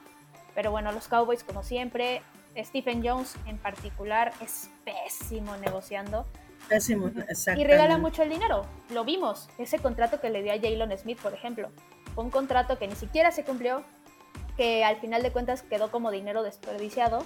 [0.54, 2.22] Pero bueno, los Cowboys, como siempre,
[2.56, 6.26] Stephen Jones en particular es pésimo negociando.
[6.68, 7.60] Pésimo, exacto.
[7.60, 8.66] Y regala mucho el dinero.
[8.90, 9.48] Lo vimos.
[9.58, 11.70] Ese contrato que le dio a Jalen Smith, por ejemplo.
[12.14, 13.82] Fue un contrato que ni siquiera se cumplió,
[14.56, 17.24] que al final de cuentas quedó como dinero desperdiciado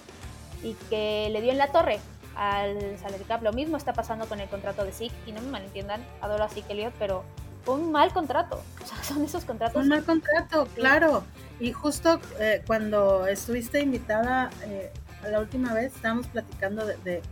[0.62, 1.99] y que le dio en la torre
[2.37, 3.43] al salary cap.
[3.43, 6.49] Lo mismo está pasando con el contrato de Zeke y no me malentiendan, adoro a
[6.49, 7.24] Zeke Elliott, pero
[7.64, 8.62] fue un mal contrato.
[8.83, 9.80] O sea, son esos contratos.
[9.80, 11.24] Un mal contrato, claro.
[11.61, 14.93] Y justo eh, cuando estuviste invitada eh,
[15.30, 17.22] la última vez, estábamos platicando de,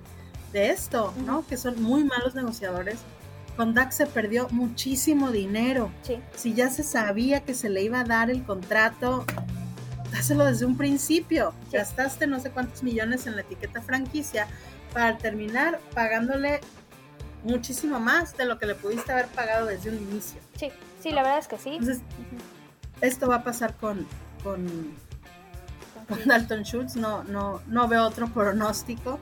[0.52, 1.46] esto, ¿no?
[1.46, 3.00] Que son muy malos negociadores.
[3.60, 5.92] Con Dax se perdió muchísimo dinero.
[6.00, 6.18] Sí.
[6.34, 9.26] Si ya se sabía que se le iba a dar el contrato,
[10.10, 11.52] dáselo desde un principio.
[11.70, 14.46] Gastaste no sé cuántos millones en la etiqueta franquicia
[14.94, 16.60] para terminar pagándole
[17.44, 20.40] muchísimo más de lo que le pudiste haber pagado desde un inicio.
[20.56, 21.72] Sí, sí, la verdad es que sí.
[21.72, 22.00] Entonces,
[23.02, 24.06] esto va a pasar con,
[24.42, 24.96] con,
[26.24, 29.20] Dalton Schultz, no, no, no veo otro pronóstico.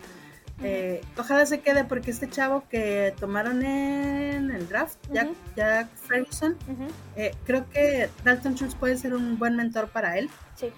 [0.63, 6.57] Eh, ojalá se quede porque este chavo que tomaron en el draft, Jack, Ferguson,
[7.17, 10.29] eh, creo que Dalton Schultz puede ser un buen mentor para él.
[10.57, 10.73] Sí.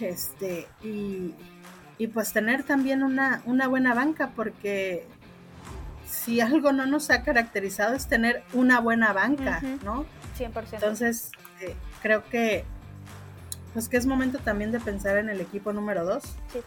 [0.00, 1.34] Este, y,
[1.98, 5.06] y pues tener también una, una buena banca, porque
[6.06, 10.06] si algo no nos ha caracterizado es tener una buena banca, ¿no?
[10.38, 10.72] 100%.
[10.72, 11.30] Entonces,
[11.60, 12.64] eh, creo que
[13.72, 16.22] pues que es momento también de pensar en el equipo número 2.
[16.24, 16.60] Sí.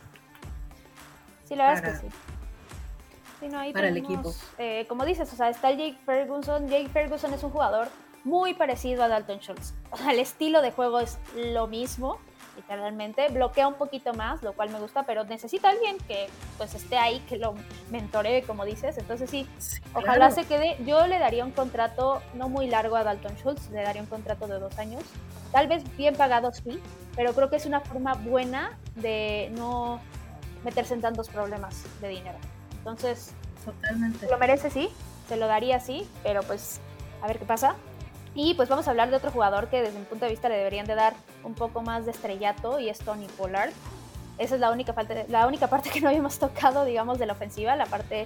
[1.45, 3.73] Sí, la verdad es que sí.
[3.73, 4.33] para el equipo.
[4.57, 6.67] Eh, como dices, o sea, está el Jake Ferguson.
[6.67, 7.87] Jake Ferguson es un jugador
[8.23, 9.73] muy parecido a Dalton Schultz.
[9.91, 12.19] O sea, el estilo de juego es lo mismo
[12.55, 13.27] literalmente.
[13.29, 16.27] Bloquea un poquito más, lo cual me gusta, pero necesita alguien que
[16.57, 17.55] pues esté ahí, que lo
[17.89, 18.97] mentoree, como dices.
[18.97, 19.47] Entonces sí,
[19.93, 20.77] ojalá se quede.
[20.85, 24.47] Yo le daría un contrato no muy largo a Dalton Schultz, le daría un contrato
[24.47, 25.03] de dos años.
[25.51, 26.79] Tal vez bien pagado, sí,
[27.15, 29.99] pero creo que es una forma buena de no
[30.63, 32.37] meterse en tantos problemas de dinero.
[32.77, 33.31] Entonces,
[33.63, 34.27] totalmente.
[34.29, 34.89] Lo merece, sí,
[35.27, 36.79] se lo daría, sí, pero pues
[37.21, 37.75] a ver qué pasa.
[38.35, 40.57] Y pues vamos a hablar de otro jugador que desde mi punto de vista le
[40.57, 43.71] deberían de dar un poco más de estrellato y es Tony Pollard.
[44.39, 44.95] Esa es la única,
[45.29, 48.25] la única parte que no habíamos tocado, digamos, de la ofensiva, la parte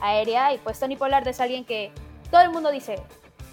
[0.00, 0.54] aérea.
[0.54, 1.90] Y pues Tony Pollard es alguien que
[2.30, 3.02] todo el mundo dice,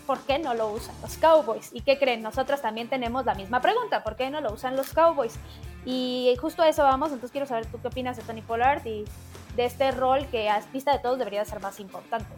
[0.06, 1.70] ¿por qué no lo usan los Cowboys?
[1.74, 2.22] ¿Y qué creen?
[2.22, 5.34] Nosotros también tenemos la misma pregunta, ¿por qué no lo usan los Cowboys?
[5.86, 9.06] Y justo a eso vamos, entonces quiero saber tú qué opinas de Tony Pollard y
[9.56, 12.30] de este rol que a vista de todos debería ser más importante.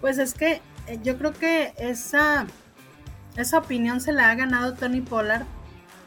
[0.00, 2.46] Pues es que eh, yo creo que esa,
[3.36, 5.44] esa opinión se la ha ganado Tony Pollard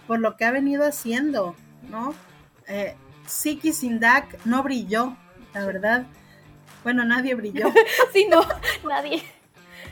[0.08, 1.56] por lo que ha venido haciendo,
[1.90, 2.14] ¿no?
[2.68, 5.18] Eh, Siki Sindak no brilló,
[5.54, 6.06] la verdad.
[6.84, 7.68] Bueno, nadie brilló.
[8.14, 8.42] sí, no,
[8.88, 9.24] nadie.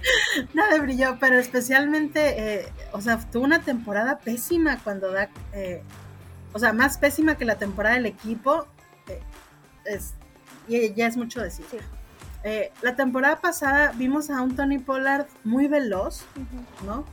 [0.53, 5.84] nadie brilló, pero especialmente, eh, o sea, tuvo una temporada pésima cuando Dak, eh,
[6.53, 8.68] o sea, más pésima que la temporada del equipo.
[9.86, 10.14] es,
[10.68, 11.66] y ya es mucho decir.
[11.70, 11.78] Sí.
[12.45, 16.24] Eh, la temporada pasada vimos a un Tony Pollard muy veloz,
[16.86, 17.03] ¿no?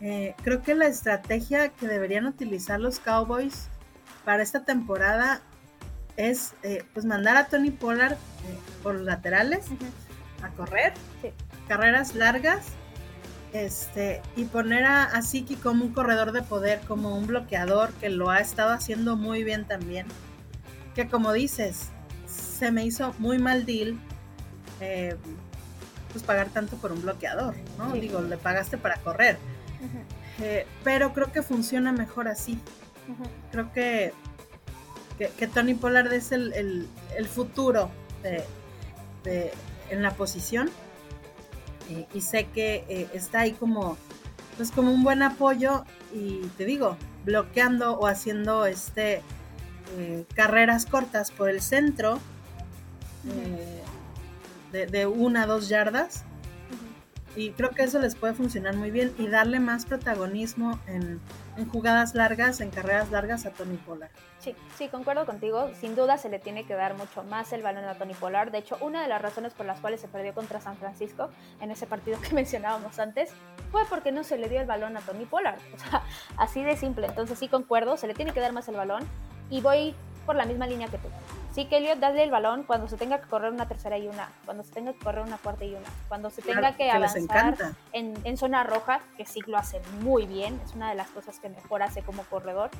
[0.00, 3.66] Eh, creo que la estrategia que deberían utilizar los Cowboys
[4.24, 5.40] para esta temporada
[6.16, 8.16] es eh, pues mandar a Tony Pollard
[8.84, 9.66] por los laterales
[10.44, 10.92] a correr,
[11.72, 12.66] carreras largas,
[13.54, 18.10] este, y poner a, a Siki como un corredor de poder, como un bloqueador que
[18.10, 20.06] lo ha estado haciendo muy bien también.
[20.94, 21.88] Que como dices,
[22.26, 23.96] se me hizo muy mal deal
[24.80, 25.16] eh,
[26.10, 27.90] pues pagar tanto por un bloqueador, ¿no?
[27.92, 29.38] Digo, le pagaste para correr.
[30.42, 32.58] Eh, pero creo que funciona mejor así.
[33.50, 34.12] Creo que,
[35.38, 36.86] que, Tony Pollard es el,
[37.32, 37.90] futuro
[39.24, 39.52] de,
[39.88, 40.68] en la posición.
[41.92, 43.96] Eh, y sé que está ahí como,
[44.56, 45.84] pues como un buen apoyo
[46.14, 49.22] y te digo, bloqueando o haciendo este
[50.34, 52.18] carreras cortas por el centro
[54.72, 56.24] de, una a dos yardas.
[57.36, 61.20] Y creo que eso les puede funcionar muy bien y darle más protagonismo en,
[61.70, 64.10] jugadas largas, en carreras largas a Tony Pollard.
[64.38, 65.70] Sí, sí, concuerdo contigo.
[65.80, 68.50] Sin duda se le tiene que dar mucho más el balón a Tony Pollard.
[68.50, 71.30] De hecho, una de las razones por las cuales se perdió contra San Francisco
[71.60, 73.30] en ese partido que mencionábamos antes
[73.70, 75.58] fue porque no se le dio el balón a Tony Pollard.
[75.74, 76.02] O sea,
[76.36, 77.06] así de simple.
[77.06, 79.02] Entonces sí concuerdo, se le tiene que dar más el balón
[79.50, 79.94] y voy
[80.26, 81.08] por la misma línea que tú.
[81.54, 84.30] Sí, que Elliot, dale el balón cuando se tenga que correr una tercera y una,
[84.44, 87.56] cuando se tenga que correr una cuarta y una, cuando se tenga que, avanzar
[87.92, 91.38] en, en, zona roja, que sí lo hace muy bien, es una de las cosas
[91.38, 92.70] que mejor hace como corredor,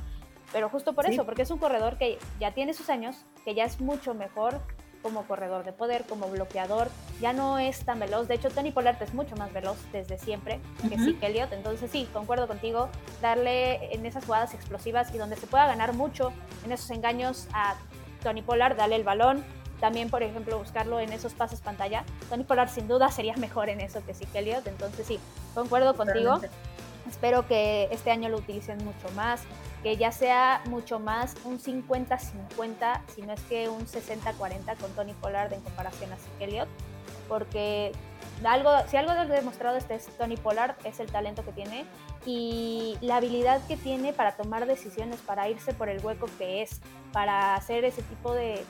[0.51, 3.65] pero justo por eso, porque es un corredor que ya tiene sus años, que ya
[3.65, 4.61] es mucho mejor
[5.01, 8.27] como corredor de poder, como bloqueador, ya no es tan veloz.
[8.27, 11.51] De hecho, Tony Pollard es mucho más veloz desde siempre que sí que Elliot.
[11.51, 12.87] Entonces, sí, concuerdo contigo,
[13.21, 16.31] darle en esas jugadas explosivas y donde se pueda ganar mucho
[16.63, 17.75] en esos engaños a
[18.23, 19.43] Tony Pollard, darle el balón.
[19.79, 22.05] También, por ejemplo, buscarlo en esos pases pantalla.
[22.29, 24.65] Tony Pollard sin duda sería mejor en eso que sí que Elliot.
[24.67, 25.19] Entonces, sí,
[25.53, 26.39] concuerdo contigo.
[27.09, 29.41] Espero que este año lo utilicen mucho más
[29.83, 35.13] que ya sea mucho más un 50-50, si no es que un 60-40 con Tony
[35.13, 36.69] Pollard en comparación a Zeke Elliott,
[37.27, 37.91] porque
[38.43, 41.85] algo, si algo ha demostrado este es Tony Pollard es el talento que tiene
[42.25, 46.81] y la habilidad que tiene para tomar decisiones, para irse por el hueco que es,
[47.11, 48.63] para hacer ese tipo de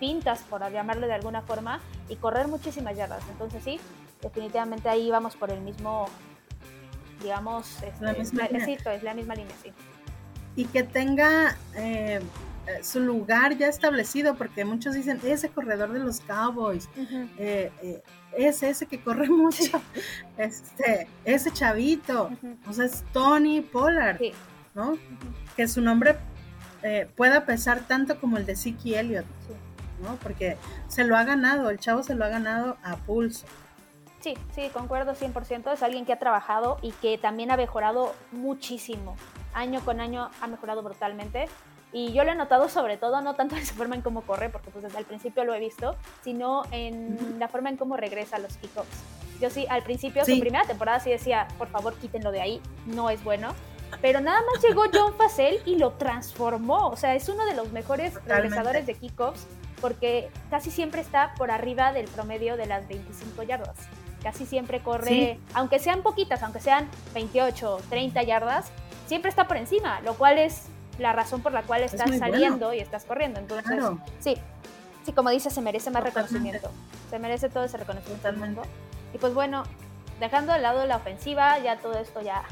[0.00, 3.22] pintas, por llamarlo de alguna forma, y correr muchísimas yardas.
[3.30, 3.80] Entonces sí,
[4.22, 6.06] definitivamente ahí vamos por el mismo,
[7.22, 8.94] digamos, la este, misma línea.
[8.94, 9.72] es la misma línea, sí
[10.58, 12.18] y que tenga eh,
[12.82, 16.88] su lugar ya establecido, porque muchos dicen, ese corredor de los Cowboys,
[17.38, 18.02] eh, eh,
[18.36, 19.80] es ese que corre mucho,
[20.36, 22.30] este, ese chavito,
[22.68, 24.20] o sea, es Tony Pollard,
[24.74, 24.98] ¿no?
[25.56, 26.16] Que su nombre
[27.16, 29.26] pueda pesar tanto como el de Zeke Elliott,
[30.02, 30.16] ¿no?
[30.22, 30.56] Porque
[30.86, 33.46] se lo ha ganado, el chavo se lo ha ganado a pulso.
[34.20, 35.72] Sí, sí, concuerdo 100%.
[35.72, 39.16] Es alguien que ha trabajado y que también ha mejorado muchísimo
[39.54, 41.48] año con año ha mejorado brutalmente.
[41.92, 44.50] Y yo lo he notado sobre todo, no tanto en su forma en cómo corre,
[44.50, 48.36] porque pues desde el principio lo he visto, sino en la forma en cómo regresa
[48.36, 49.02] a los kickoffs.
[49.40, 53.08] Yo sí, al principio, su primera temporada sí decía, por favor quítenlo de ahí, no
[53.08, 53.54] es bueno.
[54.02, 56.88] Pero nada más llegó John Facel y lo transformó.
[56.88, 59.46] O sea, es uno de los mejores regresadores de kickoffs
[59.80, 63.76] porque casi siempre está por arriba del promedio de las 25 yardas.
[64.22, 68.70] Casi siempre corre, aunque sean poquitas, aunque sean 28, 30 yardas,
[69.06, 70.64] siempre está por encima, lo cual es
[70.98, 73.40] la razón por la cual estás saliendo y estás corriendo.
[73.40, 73.84] Entonces,
[74.20, 74.36] sí,
[75.04, 76.70] sí, como dices, se merece más reconocimiento.
[77.10, 78.62] Se merece todo ese reconocimiento al mundo.
[79.14, 79.62] Y pues bueno,
[80.20, 82.42] dejando de lado la ofensiva, ya todo esto ya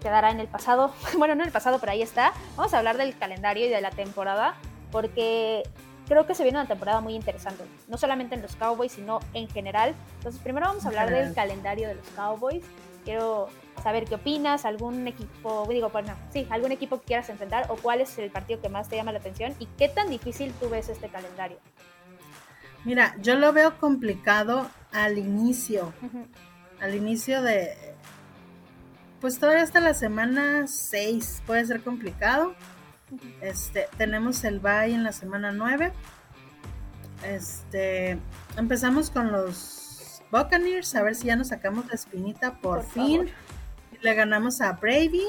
[0.00, 0.92] quedará en el pasado.
[1.18, 2.32] Bueno, no en el pasado, pero ahí está.
[2.56, 4.54] Vamos a hablar del calendario y de la temporada,
[4.90, 5.62] porque
[6.06, 9.48] creo que se viene una temporada muy interesante, no solamente en los Cowboys, sino en
[9.48, 9.94] general.
[10.18, 12.64] Entonces, primero vamos a hablar del calendario de los Cowboys.
[13.04, 13.48] Quiero
[13.78, 18.00] saber qué opinas, algún equipo, digo, bueno, sí, algún equipo que quieras enfrentar o cuál
[18.00, 20.88] es el partido que más te llama la atención y qué tan difícil tú ves
[20.88, 21.58] este calendario.
[22.84, 25.92] Mira, yo lo veo complicado al inicio,
[26.80, 27.76] al inicio de,
[29.20, 32.54] pues todavía hasta la semana 6 puede ser complicado.
[33.40, 35.92] Este, tenemos el bye en la semana 9.
[37.24, 38.18] Este,
[38.56, 43.28] empezamos con los Buccaneers, a ver si ya nos sacamos la espinita por, fin
[44.00, 45.24] le ganamos a Brady.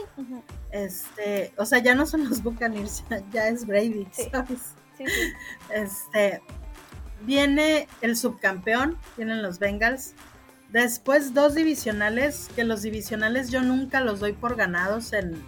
[0.71, 3.03] Este, o sea, ya no son los Buccaneers,
[3.33, 4.73] ya es Brady, ¿sabes?
[5.73, 6.41] Este,
[7.25, 10.13] viene el subcampeón, vienen los Bengals.
[10.69, 15.41] Después dos divisionales, que los divisionales yo nunca los doy por ganados en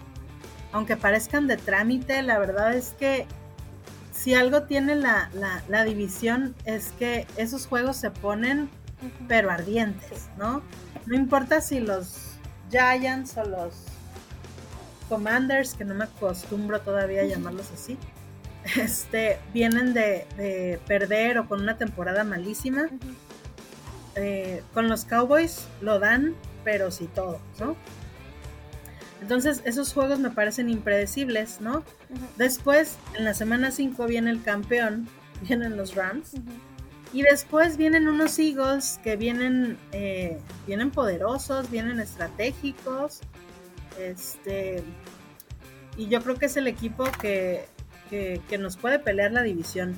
[0.73, 3.27] aunque parezcan de trámite, la verdad es que
[4.13, 5.29] si algo tiene la,
[5.67, 8.69] la división es que esos juegos se ponen
[9.27, 10.61] pero ardientes, ¿no?
[11.05, 12.30] No importa si los
[12.71, 13.73] Giants o los
[15.09, 17.97] Commanders, que no me acostumbro todavía a llamarlos así,
[18.77, 22.89] este, vienen de, perder o con una temporada malísima.
[24.15, 27.77] Eh, con los Cowboys lo dan, pero sí todo, ¿no?
[29.21, 31.83] Entonces, esos juegos me parecen impredecibles, ¿no?
[32.37, 35.07] Después, en la semana 5 viene el campeón,
[35.41, 36.31] vienen los Rams.
[37.13, 43.19] Y después vienen unos Eagles que vienen, eh, vienen poderosos, vienen estratégicos.
[43.99, 44.81] Este,
[45.97, 47.67] y yo creo que es el equipo que,
[48.57, 49.95] nos puede pelear la división.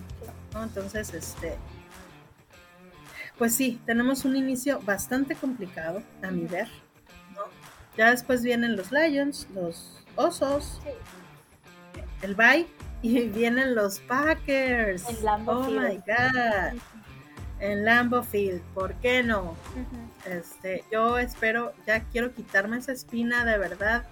[0.56, 1.56] Entonces, este,
[3.38, 6.68] pues sí, tenemos un inicio bastante complicado, a mi ver.
[7.96, 10.82] Ya después vienen los Lions, los Osos,
[12.24, 12.68] el Bye
[13.04, 15.04] y vienen los Packers.
[15.46, 16.80] oh my God
[17.64, 19.56] en Lambo Field, ¿por qué no?
[20.26, 24.04] Este, yo espero, ya quiero quitarme esa espina de verdad.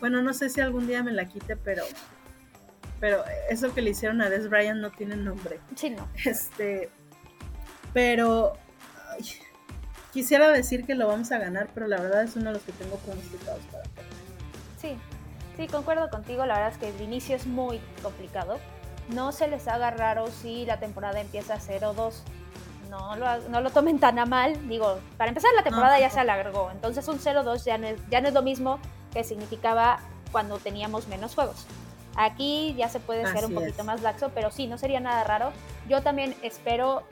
[0.00, 1.84] Bueno, no sé si algún día me la quite, pero
[3.00, 5.58] pero eso que le hicieron a Des Bryant no tiene nombre.
[5.74, 6.08] Sí, no.
[6.24, 6.90] Este,
[7.92, 8.52] pero
[10.12, 12.72] quisiera decir que lo vamos a ganar, pero la verdad es uno de los que
[12.72, 13.84] tengo pronosticados para
[14.78, 14.96] Sí,
[15.56, 16.46] sí, concuerdo contigo.
[16.46, 18.60] La verdad es que el inicio es muy complicado
[19.08, 22.14] no se les haga raro si la temporada empieza 0-2.
[22.92, 24.68] No lo, no lo tomen tan a mal.
[24.68, 28.20] Digo, para empezar la temporada ya se alargó, entonces un 0-2 ya, no es, ya
[28.20, 28.78] no es lo mismo
[29.14, 29.98] que significaba
[30.30, 31.64] cuando teníamos menos juegos.
[32.16, 35.52] Aquí ya se puede ser un poquito más laxo, pero sí, no sería nada raro.
[35.88, 37.02] Yo también espero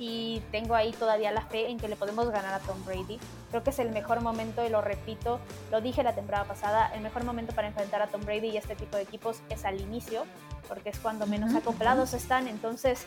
[0.00, 3.20] y tengo ahí todavía la fe en que le podemos ganar a Tom Brady.
[3.50, 5.38] Creo que es el mejor momento y lo repito,
[5.70, 8.74] lo dije la temporada pasada, el mejor momento para enfrentar a Tom Brady y este
[8.74, 10.24] tipo de equipos es al inicio,
[10.66, 12.48] porque es cuando menos acoplados están.
[12.48, 13.06] Entonces,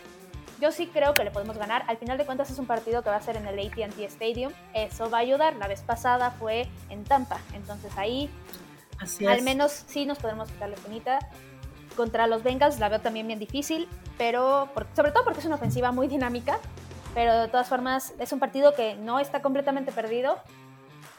[0.63, 1.83] yo sí creo que le podemos ganar.
[1.87, 4.53] Al final de cuentas es un partido que va a ser en el ATT Stadium.
[4.73, 5.57] Eso va a ayudar.
[5.57, 7.37] La vez pasada fue en Tampa.
[7.53, 8.29] Entonces ahí
[9.27, 11.19] al menos sí nos podemos quitar la espinita.
[11.97, 15.91] Contra los Bengals la veo también bien difícil, pero sobre todo porque es una ofensiva
[15.91, 16.59] muy dinámica.
[17.13, 20.37] Pero de todas formas es un partido que no está completamente perdido.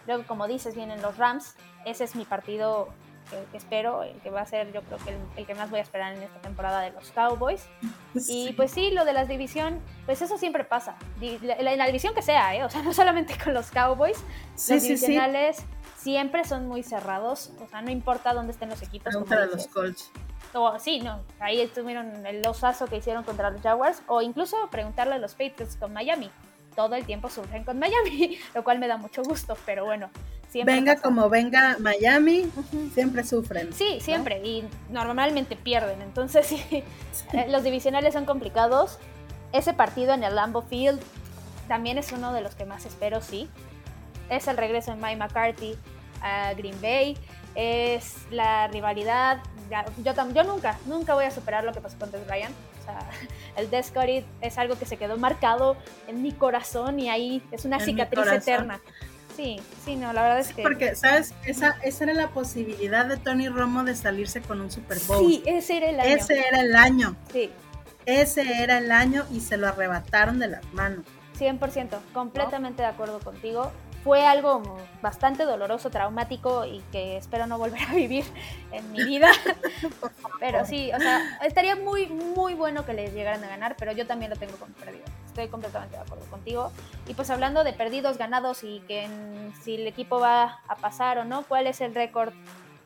[0.07, 1.55] Luego, como dices, vienen los Rams.
[1.85, 2.89] Ese es mi partido
[3.51, 5.83] que, espero, el que va a ser yo creo que el, que más voy a
[5.83, 7.67] esperar en esta temporada de los Cowboys.
[8.29, 10.95] Y pues sí, lo de la división, pues eso siempre pasa.
[11.21, 12.63] En la, división que sea, ¿eh?
[12.63, 14.23] o sea, no solamente con los Cowboys,
[14.69, 15.65] los divisionales
[15.97, 19.13] siempre son muy cerrados, o sea, no importa dónde estén los equipos.
[19.13, 20.13] Contra los Colts.
[20.53, 25.15] O, sí, no, ahí estuvieron el losazo que hicieron contra los Jaguars, o incluso preguntarle
[25.15, 26.31] a los Patriots con Miami.
[26.75, 30.11] Todo el tiempo surgen con Miami, lo cual me da mucho gusto, pero bueno,
[30.63, 32.51] venga como venga Miami,
[32.93, 33.73] siempre sufren.
[33.73, 36.01] Sí, siempre, y normalmente pierden.
[36.03, 36.63] Entonces, sí,
[37.33, 38.99] eh, los divisionales son complicados.
[39.53, 41.01] Ese partido en el Lambo Field
[41.67, 43.49] también es uno de los que más espero, sí.
[44.29, 45.77] Es el regreso de Mike McCarthy
[46.23, 47.17] a Green Bay,
[47.55, 49.43] es la rivalidad.
[50.05, 52.55] Yo, yo nunca, nunca voy a superar lo que pasó con Des Bryant.
[52.85, 53.09] O sea,
[53.57, 55.77] el Descorit es algo que se quedó marcado
[56.07, 58.81] en mi corazón y ahí es una cicatriz eterna.
[59.35, 60.63] Sí, sí, no, la verdad es que.
[60.63, 61.35] Porque, ¿sabes?
[61.45, 65.27] Esa, esa era la posibilidad de Tony Romo de salirse con un Super Bowl.
[65.27, 66.17] Sí, ese era el año.
[66.17, 67.17] Ese era el año.
[67.33, 67.51] Sí.
[68.07, 71.05] Ese era el año y se lo arrebataron de las manos.
[71.39, 73.73] 100%, completamente de acuerdo contigo
[74.05, 74.63] fue algo
[75.01, 78.25] bastante doloroso, traumático y que espero no volver a vivir
[78.71, 79.33] en mi vida.
[80.41, 84.07] pero sí, o sea, estaría muy, muy bueno que les llegaran a ganar, pero yo
[84.07, 85.05] también lo tengo como perdido.
[85.27, 86.71] Estoy completamente de acuerdo contigo.
[87.09, 89.09] Y pues hablando de perdidos, ganados y que
[89.63, 92.35] si el equipo va a pasar o no, ¿cuál es el récord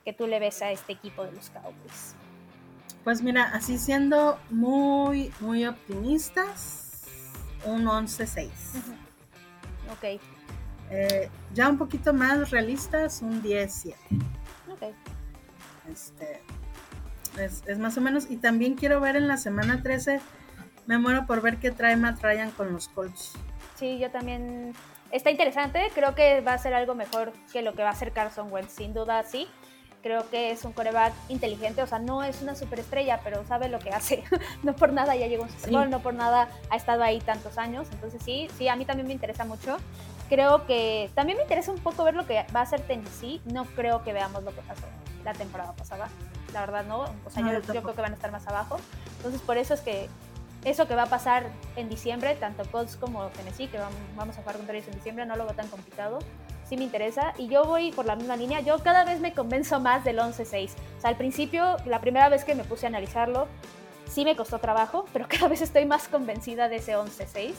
[0.05, 2.14] que tú le ves a este equipo de los Cowboys?
[3.03, 7.05] Pues mira, así siendo muy, muy optimistas,
[7.64, 8.51] un 11-6.
[9.91, 10.38] Ok.
[10.91, 13.95] Eh, ya un poquito más realistas, un 10-7.
[14.70, 14.95] Ok.
[15.91, 16.41] Este,
[17.39, 18.30] es, más o menos.
[18.30, 20.20] Y también quiero ver en la semana 13,
[20.86, 23.34] me muero por ver qué trae Matt Ryan con los Colts.
[23.76, 24.74] Sí, yo también.
[25.11, 28.12] Está interesante, creo que va a ser algo mejor que lo que va a hacer
[28.12, 29.49] Carson Wentz, sin duda sí.
[30.03, 33.78] Creo que es un coreback inteligente, o sea, no es una superestrella, pero sabe lo
[33.78, 34.22] que hace.
[34.62, 37.57] no por nada ya llegó un Super Bowl, no por nada ha estado ahí tantos
[37.57, 37.89] años.
[37.91, 39.78] Entonces sí, sí, a mí también me interesa mucho
[40.29, 43.41] creo que también me interesa un poco ver lo que va a hacer Tennessee.
[43.45, 44.87] No creo que veamos lo que pasó
[45.24, 46.09] la temporada pasada.
[46.53, 47.05] La verdad no.
[47.24, 48.79] O sea, yo, creo que van a estar más abajo.
[49.16, 50.09] Entonces por eso es que
[50.64, 53.79] eso que va a pasar en diciembre, tanto Colts como Tennessee, que
[54.16, 56.18] vamos a jugar contra ellos en diciembre, no lo veo tan complicado.
[56.68, 57.33] Sí me interesa.
[57.39, 58.61] Y yo voy por la misma línea.
[58.61, 60.70] Yo cada vez me convenzo más del 11-6.
[60.99, 63.49] O sea, al principio, la primera vez que me puse a analizarlo,
[64.09, 67.53] sí me costó trabajo, pero cada vez estoy más convencida de ese 11-6.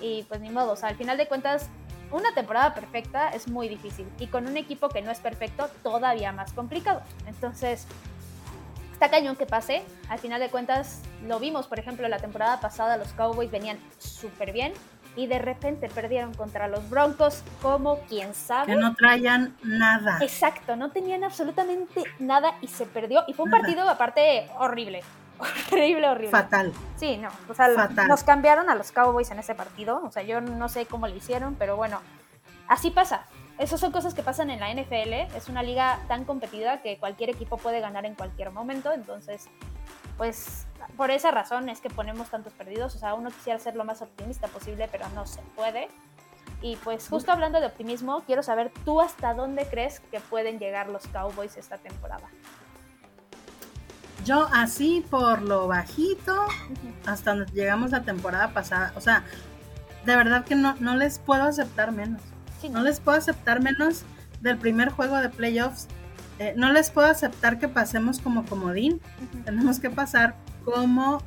[0.00, 1.68] Y pues ni modo, o sea, al final de cuentas
[2.12, 6.32] una temporada perfecta es muy difícil y con un equipo que no es perfecto todavía
[6.32, 7.02] más complicado.
[7.26, 7.86] Entonces,
[8.92, 9.82] está cañón que pase.
[10.08, 14.52] Al final de cuentas, lo vimos, por ejemplo, la temporada pasada los Cowboys venían súper
[14.52, 14.72] bien
[15.16, 18.74] y de repente perdieron contra los Broncos como quien sabe.
[18.74, 20.18] Que no traían nada.
[20.20, 23.24] Exacto, no tenían absolutamente nada y se perdió.
[23.26, 25.02] Y fue un partido aparte horrible.
[25.72, 26.30] horrible, horrible.
[26.30, 26.72] Fatal.
[26.96, 27.68] Sí, no, o sea,
[28.08, 31.14] nos cambiaron a los Cowboys en ese partido, o sea, yo no sé cómo lo
[31.14, 32.00] hicieron, pero bueno,
[32.68, 33.26] así pasa.
[33.58, 37.30] Esas son cosas que pasan en la NFL, es una liga tan competida que cualquier
[37.30, 39.46] equipo puede ganar en cualquier momento, entonces,
[40.16, 40.66] pues
[40.96, 44.02] por esa razón es que ponemos tantos perdidos, o sea, uno quisiera ser lo más
[44.02, 45.88] optimista posible, pero no se puede.
[46.60, 50.88] Y pues justo hablando de optimismo, quiero saber tú hasta dónde crees que pueden llegar
[50.88, 52.28] los Cowboys esta temporada.
[54.24, 56.46] Yo así por lo bajito,
[57.06, 59.24] hasta donde llegamos la temporada pasada, o sea,
[60.04, 62.20] de verdad que no, no les puedo aceptar menos.
[62.70, 62.82] no.
[62.82, 64.04] les puedo aceptar menos
[64.40, 65.88] del primer juego de playoffs.
[66.38, 69.00] Eh, no les puedo aceptar que pasemos como comodín.
[69.44, 71.22] Tenemos que pasar como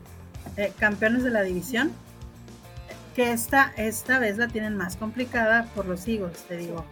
[0.57, 1.91] eh, campeones de la división.
[3.15, 6.85] Que esta, esta vez la tienen más complicada por los Eagles, te digo.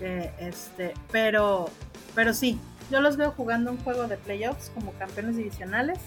[0.00, 1.68] este, pero,
[2.14, 2.58] pero sí,
[2.90, 5.98] yo los veo jugando un juego de playoffs como campeones divisionales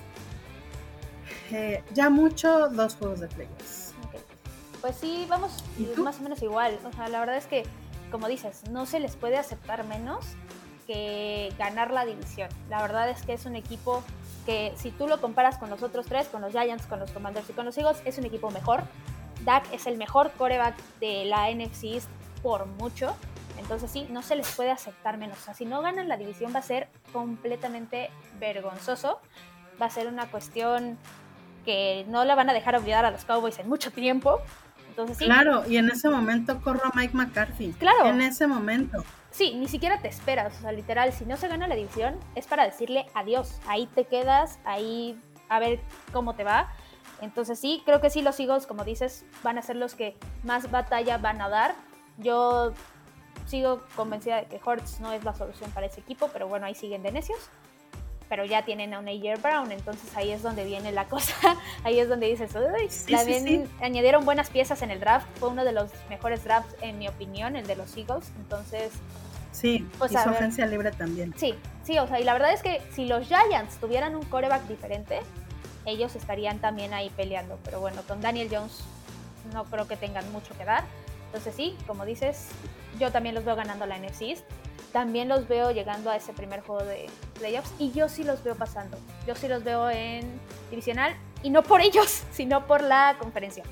[1.51, 3.93] eh, ya mucho dos juegos de playoffs.
[4.82, 5.63] Pues sí, vamos
[5.97, 6.78] más o menos igual.
[6.86, 7.63] O sea, la verdad es que,
[8.11, 10.25] como dices, no se les puede aceptar menos
[10.86, 12.49] que ganar la división.
[12.69, 14.03] La verdad es que es un equipo
[14.45, 17.49] que si tú lo comparas con los otros tres, con los Giants, con los Commanders
[17.49, 18.84] y con los Eagles, es un equipo mejor.
[19.43, 22.09] Dak es el mejor coreback de la NFC East
[22.41, 23.15] por mucho.
[23.58, 25.38] Entonces sí, no se les puede aceptar menos.
[25.39, 29.20] O sea, si no ganan la división va a ser completamente vergonzoso.
[29.82, 30.97] Va a ser una cuestión
[31.66, 34.39] que no la van a dejar olvidar a los Cowboys en mucho tiempo.
[34.89, 35.26] Entonces, sí.
[35.26, 37.74] Claro, y en ese momento corro a Mike McCarthy.
[37.74, 38.08] Claro.
[38.08, 39.03] En ese momento.
[39.30, 40.58] Sí, ni siquiera te esperas.
[40.58, 43.60] O sea, literal, si no se gana la división, es para decirle adiós.
[43.68, 45.80] Ahí te quedas, ahí a ver
[46.12, 46.72] cómo te va.
[47.22, 50.72] Entonces sí, creo que sí los Eagles, como dices, van a ser los que más
[50.72, 51.76] batalla van a dar.
[52.18, 52.74] Yo
[53.48, 56.76] sigo convencida de que Hortz no es la solución para ese equipo, pero bueno, ahí
[56.76, 57.39] siguen de necios.
[58.30, 61.34] Pero ya tienen a un AJ Brown, entonces ahí es donde viene la cosa.
[61.84, 65.28] ahí es donde dices, uy, también añadieron buenas piezas en el draft.
[65.39, 68.32] Fue uno de los mejores drafts, en mi opinión, el de los Eagles.
[68.38, 68.91] Entonces,
[69.54, 71.34] Sí, pues, y su agencia libre también.
[71.36, 74.68] Sí, sí, o sea, y la verdad es que si los Giants tuvieran un coreback
[74.68, 75.22] diferente,
[75.86, 77.58] ellos estarían también ahí peleando.
[77.64, 78.82] Pero bueno, con Daniel Jones
[79.54, 80.84] no creo que tengan mucho que dar.
[81.28, 82.50] Entonces sí, como dices,
[82.98, 84.38] yo también los veo ganando la NFC
[84.91, 88.56] También los veo llegando a ese primer juego de playoffs y yo sí los veo
[88.56, 88.98] pasando.
[89.26, 90.39] Yo sí los veo en
[90.70, 93.64] divisional y no por ellos, sino por la conferencia.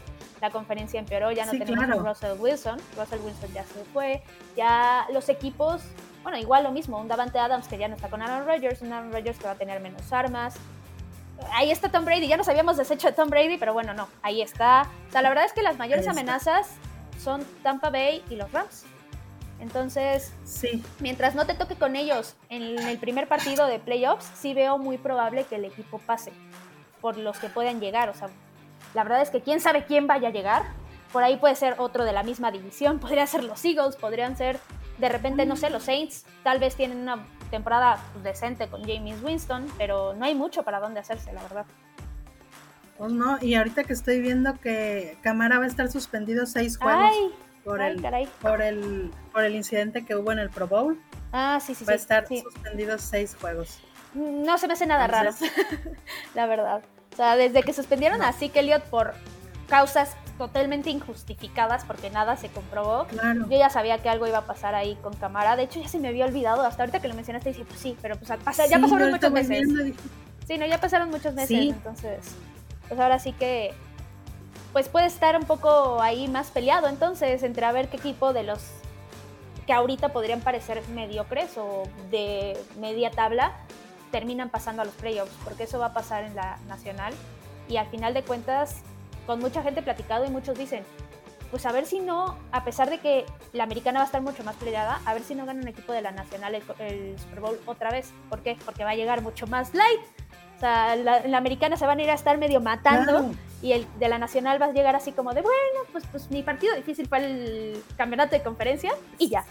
[0.41, 2.79] La conferencia empeoró, ya no tenemos a Russell Wilson.
[2.97, 4.21] Russell Wilson ya se fue.
[4.55, 5.81] Ya los equipos,
[6.23, 6.99] bueno, igual lo mismo.
[6.99, 9.51] Un Davante Adams que ya no está con Aaron Rodgers, un Aaron Rodgers que va
[9.51, 10.55] a tener menos armas
[11.53, 14.41] ahí está Tom Brady, ya nos habíamos deshecho de Tom Brady, pero bueno, no, ahí
[14.41, 14.87] está.
[15.09, 16.69] O sea, la verdad es que las mayores amenazas
[17.21, 18.85] son Tampa Bay y los Rams.
[19.59, 20.83] Entonces, sí.
[20.99, 24.97] mientras no te toque con ellos en el primer partido de playoffs, sí veo muy
[24.97, 26.31] probable que el equipo pase
[27.01, 28.09] por los que puedan llegar.
[28.09, 28.29] O sea,
[28.93, 30.63] la verdad es que quién sabe quién vaya a llegar.
[31.13, 34.59] Por ahí puede ser otro de la misma división, podría ser los Eagles, podrían ser
[34.97, 36.25] de repente, no sé, los Saints.
[36.43, 40.79] Tal vez tienen una temporada pues, decente con James Winston, pero no hay mucho para
[40.79, 41.65] dónde hacerse, la verdad.
[42.97, 47.11] Pues no, y ahorita que estoy viendo que Camara va a estar suspendido seis juegos
[47.65, 48.01] por, el,
[48.41, 51.01] por el por el incidente que hubo en el Pro Bowl.
[51.33, 53.79] Ah, sí, sí, Va a estar suspendido seis juegos.
[54.13, 55.31] No se me hace nada raro,
[56.35, 56.81] la verdad.
[57.11, 59.13] O sea, desde que suspendieron a Zeke Elliott por
[59.67, 63.07] causas totalmente injustificadas porque nada se comprobó.
[63.49, 65.55] Yo ya sabía que algo iba a pasar ahí con Camara.
[65.55, 66.61] De hecho, ya se me había olvidado.
[66.61, 69.67] Hasta ahorita que lo mencionaste, dije, pues sí, pero pues ya pasaron muchos meses.
[70.47, 71.73] Sí, no, ya pasaron muchos meses.
[71.73, 72.19] Entonces,
[72.87, 73.73] pues ahora sí que
[74.75, 78.43] pues puede estar un poco ahí más peleado entonces entre a ver qué equipo de
[78.43, 78.59] los
[79.65, 83.53] que ahorita podrían parecer mediocres o de media tabla
[84.11, 87.13] terminan pasando a los playoffs, porque eso va a pasar en la nacional
[87.69, 88.81] y al final de cuentas
[89.25, 90.83] con mucha gente platicado y muchos dicen,
[91.51, 94.43] pues a ver si no, a pesar de que la americana va a estar mucho
[94.43, 97.61] más peleada, a ver si no gana un equipo de la nacional el, Super Bowl
[97.65, 98.11] otra vez.
[98.29, 98.57] ¿Por qué?
[98.65, 100.01] Porque va a llegar mucho más light.
[100.65, 104.61] La americana se van a ir a estar medio matando y el de la nacional
[104.61, 108.35] va a llegar así como de, bueno, pues, pues mi partido difícil fue el campeonato
[108.35, 109.43] de conferencia y ya.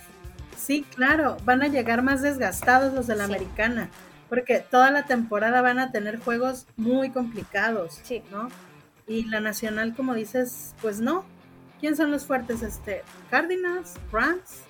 [0.57, 3.91] Sí, claro, van a llegar más desgastados los de la americana,
[4.29, 8.23] porque toda la temporada van a tener juegos muy complicados, sí.
[8.31, 8.49] ¿no?
[9.07, 11.25] Y la nacional, como dices, pues no.
[11.81, 12.62] ¿Quién son los fuertes?
[12.62, 14.62] Este, Cardinals, Rams,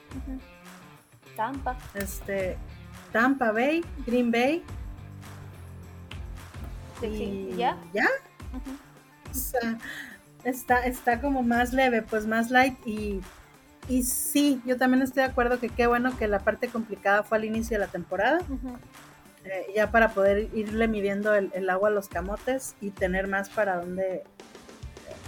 [1.36, 1.76] Tampa.
[1.94, 2.56] Este,
[3.12, 4.64] Tampa Bay, Green Bay.
[7.00, 7.76] Sí, ¿Ya?
[7.92, 8.06] ¿Ya?
[9.30, 9.78] O sea,
[10.44, 13.20] está, está como más leve, pues más light y,
[13.88, 17.38] y sí, yo también estoy de acuerdo que qué bueno que la parte complicada fue
[17.38, 18.40] al inicio de la temporada.
[19.44, 23.76] Eh, ya para poder irle midiendo el, agua a los camotes y tener más para
[23.76, 24.24] donde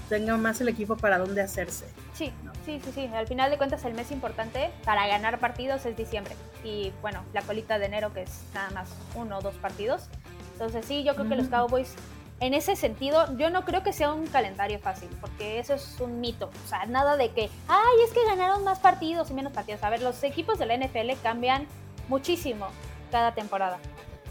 [0.09, 1.85] tenga más el equipo para dónde hacerse.
[2.15, 2.33] Sí,
[2.65, 3.11] sí, sí, sí.
[3.15, 6.35] Al final de cuentas el mes importante para ganar partidos es diciembre.
[6.65, 10.09] Y bueno, la colita de enero que es nada más uno o dos partidos.
[10.57, 11.93] Entonces sí, yo creo que los Cowboys,
[12.41, 16.19] en ese sentido, yo no creo que sea un calendario fácil, porque eso es un
[16.23, 16.51] mito.
[16.65, 19.83] O sea, nada de que, ay, es que ganaron más partidos y menos partidos.
[19.83, 21.67] A ver, los equipos de la NFL cambian
[22.09, 22.69] muchísimo
[23.11, 23.79] cada temporada.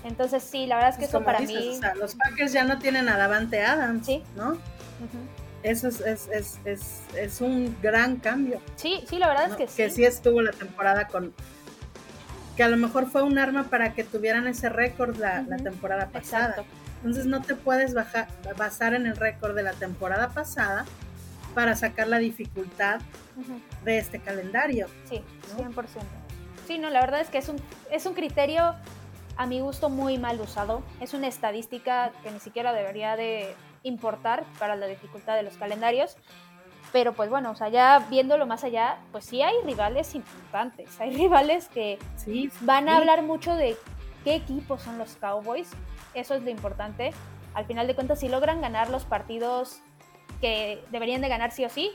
[0.03, 1.55] Entonces sí, la verdad es que eso para mí...
[1.55, 4.23] O sea, los Packers ya no tienen a Davante Adams, ¿Sí?
[4.35, 4.57] ¿no?
[5.61, 8.61] Eso es, es, es, es, un gran cambio.
[8.77, 9.77] Sí, sí, la verdad es que sí.
[9.77, 11.35] Que sí estuvo la temporada con...
[12.55, 16.07] Que a lo mejor fue un arma para que tuvieran ese récord la, la, temporada
[16.07, 16.49] pasada.
[16.49, 16.71] Exacto.
[16.97, 18.27] Entonces no te puedes bajar,
[18.57, 20.85] basar en el récord de la temporada pasada
[21.53, 22.99] para sacar la dificultad
[23.83, 24.87] de este calendario.
[25.09, 25.21] Sí,
[25.57, 25.85] 100%.
[26.67, 27.57] Sí, no, la verdad es que es un,
[27.91, 28.75] es un criterio
[29.37, 30.83] a mi gusto muy mal usado.
[30.99, 36.17] Es una estadística que ni siquiera debería de importar para la dificultad de los calendarios.
[36.95, 41.13] Pero pues bueno, o sea, ya viéndolo más allá, pues sí hay rivales importantes, hay
[41.13, 43.75] rivales que sí, van a hablar mucho de
[44.23, 45.69] qué equipos son los Cowboys,
[46.13, 47.11] eso es lo importante.
[47.53, 49.81] Al final de cuentas, si logran ganar los partidos
[50.39, 51.91] que deberían de ganar sí o sí,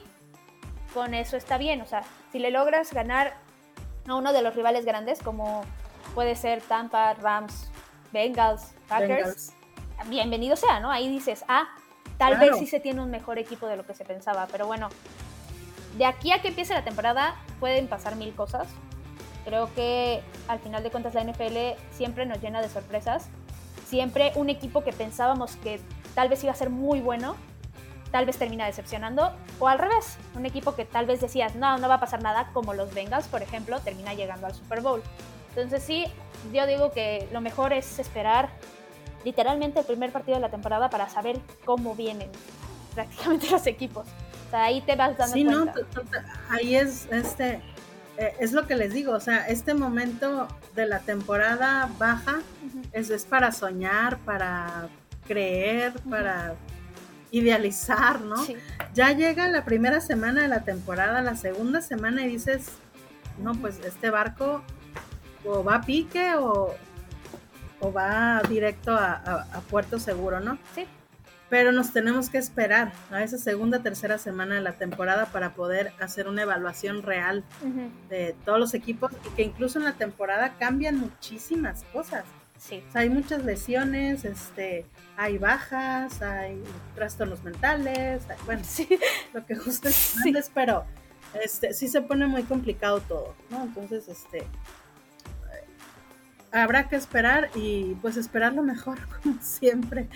[0.93, 1.81] con eso está bien.
[1.81, 3.39] O sea, si le logras ganar
[4.07, 5.65] a uno de los rivales grandes, como
[6.15, 7.71] puede ser Tampa, Rams,
[8.13, 9.55] Bengals, Packers,
[10.09, 10.91] bienvenido sea, ¿no?
[10.91, 11.71] Ahí dices, ah,
[12.21, 14.91] tal vez sí se tiene un mejor equipo de lo que se pensaba, pero bueno,
[15.97, 18.69] de aquí a que empiece la temporada pueden pasar mil cosas.
[19.47, 23.29] Creo que al final de cuentas la NFL siempre nos llena de sorpresas.
[23.87, 25.81] Siempre un equipo que pensábamos que
[26.15, 27.37] tal vez iba a ser muy bueno,
[28.13, 31.89] tal vez termina decepcionando, o al revés, un equipo que tal vez decías, no, no
[31.89, 35.03] va a pasar nada, como los Bengals, por ejemplo, termina llegando al Super Bowl.
[35.49, 36.05] Entonces sí,
[36.53, 38.51] yo digo que lo mejor es esperar
[39.25, 42.31] literalmente el primer partido de la temporada para saber cómo vienen
[42.95, 44.07] prácticamente los equipos.
[44.49, 45.75] O sea, ahí te vas dando sí, cuenta.
[45.75, 46.01] No,
[46.51, 47.61] ahí es este
[48.21, 52.41] eh, es lo que les digo, o sea, este momento de la temporada baja
[52.93, 54.89] es, es, para soñar, para
[55.27, 56.55] creer, para
[57.31, 58.37] idealizar, ¿no?
[58.93, 62.73] Ya llega la primera semana de la temporada, la segunda semana y dices,
[63.39, 64.63] no, pues este barco
[65.45, 66.75] o va a pique o,
[67.81, 70.59] o va directo a, puerto seguro, ¿no?
[70.75, 70.87] Sí.
[71.49, 75.93] Pero nos tenemos que esperar a esa segunda, tercera semana de la temporada para poder
[75.99, 77.43] hacer una evaluación real
[78.09, 82.25] de todos los equipos y que incluso en la temporada cambian muchísimas cosas.
[82.61, 82.85] Sí.
[82.93, 84.85] hay muchas lesiones, este,
[85.17, 86.63] hay bajas, hay
[86.95, 88.87] trastornos mentales, bueno, sí.
[89.33, 90.85] lo que justo es, pero
[91.43, 93.63] este, sí se pone muy complicado todo, ¿no?
[93.63, 94.47] Entonces, este,
[96.53, 100.09] habrá que esperar y pues esperar lo mejor, como siempre,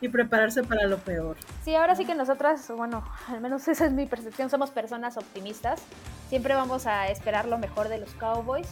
[0.00, 1.36] y prepararse para lo peor.
[1.64, 5.80] Sí, ahora sí que nosotras, bueno, al menos esa es mi percepción, somos personas optimistas,
[6.28, 8.68] siempre vamos a esperar lo mejor de los Cowboys,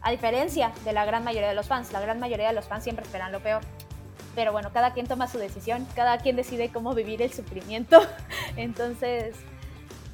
[0.00, 2.84] a diferencia de la gran mayoría de los fans, la gran mayoría de los fans
[2.84, 3.62] siempre esperan lo peor.
[4.34, 8.00] Pero bueno, cada quien toma su decisión, cada quien decide cómo vivir el sufrimiento.
[8.56, 9.34] Entonces,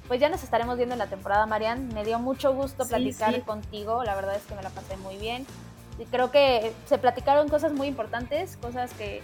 [0.09, 1.89] pues ya nos estaremos viendo en la temporada, Marian.
[1.89, 5.45] Me dio mucho gusto platicar contigo, la verdad es que me la pasé muy bien
[6.11, 9.23] creo que se platicaron cosas muy importantes, cosas que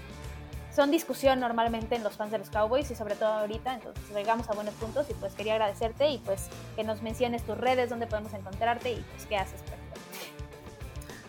[0.75, 4.49] son discusión normalmente en los fans de los Cowboys y sobre todo ahorita, entonces llegamos
[4.49, 8.07] a buenos puntos y pues quería agradecerte y pues que nos menciones tus redes, donde
[8.07, 9.61] podemos encontrarte y pues qué haces.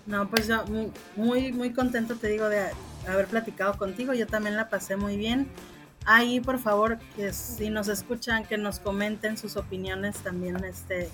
[0.05, 0.63] No, pues yo
[1.15, 2.69] muy, muy contento te digo de
[3.07, 5.49] haber platicado contigo, yo también la pasé muy bien.
[6.05, 11.09] Ahí por favor que si nos escuchan que nos comenten sus opiniones también este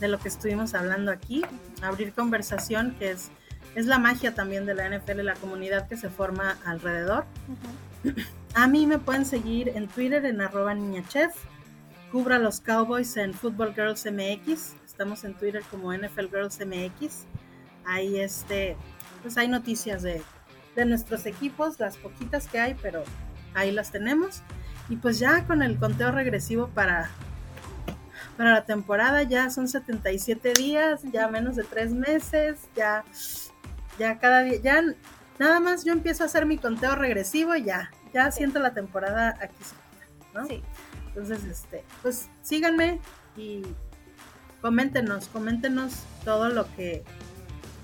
[0.00, 1.42] de lo que estuvimos hablando aquí,
[1.82, 3.30] abrir conversación que es
[3.76, 7.26] es la magia también de la NFL, la comunidad que se forma alrededor.
[8.54, 11.34] A mí me pueden seguir en Twitter en arroba niñachef,
[12.10, 17.26] cubra los Cowboys en Football Girls MX, estamos en Twitter como NFL Girls MX,
[17.84, 18.78] ahí este,
[19.20, 20.22] pues hay noticias de,
[20.86, 23.02] nuestros equipos, las poquitas que hay, pero
[23.54, 24.42] ahí las tenemos.
[24.90, 27.10] Y pues ya con el conteo regresivo para,
[28.36, 33.04] para la temporada, ya son 77 días, ya menos de tres meses, ya
[33.98, 34.82] ya cada día, ya
[35.38, 39.36] nada más yo empiezo a hacer mi conteo regresivo y ya, ya siento la temporada
[39.40, 39.54] aquí
[40.34, 40.46] ¿no?
[40.46, 40.62] Sí.
[41.08, 43.00] Entonces, este, pues síganme
[43.36, 43.62] y
[44.60, 47.04] coméntenos, coméntenos todo lo que,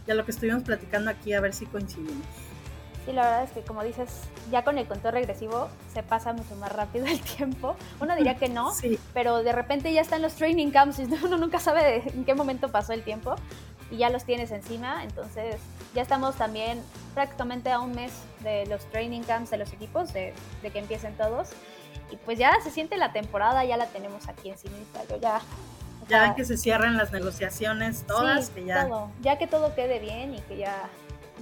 [0.07, 2.27] ya lo que estuvimos platicando aquí, a ver si coincidimos.
[3.07, 4.11] Sí, la verdad es que como dices,
[4.51, 7.77] ya con el conteo regresivo se pasa mucho más rápido el tiempo.
[8.01, 8.73] Uno diría que no,
[9.15, 12.71] pero de repente ya están los training camps y uno nunca sabe en qué momento
[12.71, 13.35] pasó el tiempo
[13.91, 15.03] y ya los tienes encima.
[15.05, 15.57] Entonces
[15.95, 16.83] ya estamos también
[17.15, 21.51] prácticamente a un mes de los training camps de los equipos, de, que empiecen todos.
[22.11, 24.77] Y pues ya se siente la temporada, ya la tenemos aquí encima.
[25.09, 25.41] Yo ya
[26.09, 28.89] ya que se cierren las negociaciones todas, que ya...
[29.21, 30.89] ya que todo quede bien y que ya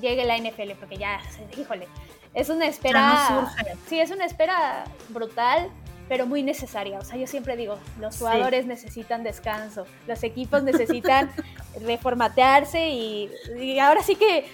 [0.00, 1.20] llegue la NFL, porque ya,
[1.56, 1.88] híjole,
[2.34, 3.50] es una espera...
[3.88, 5.70] Sí, es una espera brutal,
[6.10, 6.98] pero muy necesaria.
[6.98, 11.30] O sea, yo siempre digo, los jugadores necesitan descanso, los equipos necesitan
[11.82, 14.44] reformatearse y, ahora sí que,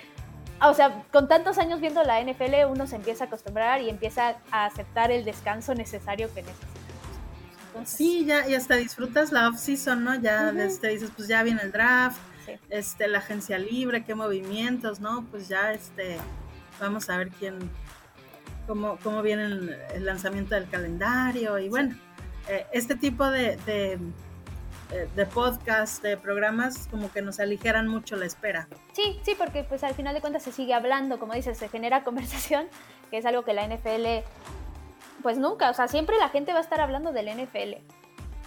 [0.61, 4.37] o sea, con tantos años viendo la NFL, uno se empieza a acostumbrar y empieza
[4.51, 7.87] a aceptar el descanso necesario que necesita.
[7.87, 10.15] Sí, ya, y hasta disfrutas la off-season, ¿no?
[10.15, 12.19] Ya este, dices, pues ya viene el draft,
[12.69, 15.25] este, la agencia libre, qué movimientos, ¿no?
[15.31, 16.19] Pues ya este,
[16.79, 17.71] vamos a ver quién,
[18.67, 21.97] cómo, cómo viene el, lanzamiento del calendario y bueno,
[22.49, 23.99] eh, este tipo de, de,
[24.93, 28.69] eh, de podcast, de programas, como que nos aligeran mucho la espera.
[28.93, 32.05] Sí, sí, porque pues al final de cuentas se sigue hablando, como dices, se genera
[32.05, 32.67] conversación,
[33.11, 34.25] que es algo que la NFL
[35.23, 37.81] pues nunca, o sea, siempre la gente va a estar hablando del NFL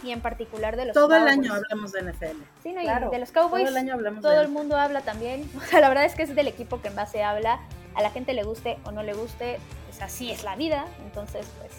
[0.04, 2.42] y en particular de los Todo el año hablamos de NFL.
[2.64, 3.64] Sí, no, y de los Cowboys.
[3.64, 5.50] Todo el año hablamos Todo el mundo habla también.
[5.58, 7.60] O sea, la verdad es que es del equipo que más se habla.
[7.96, 9.60] A la gente le guste o no le guste,
[10.00, 10.86] pues así es la vida.
[11.06, 11.72] Entonces, pues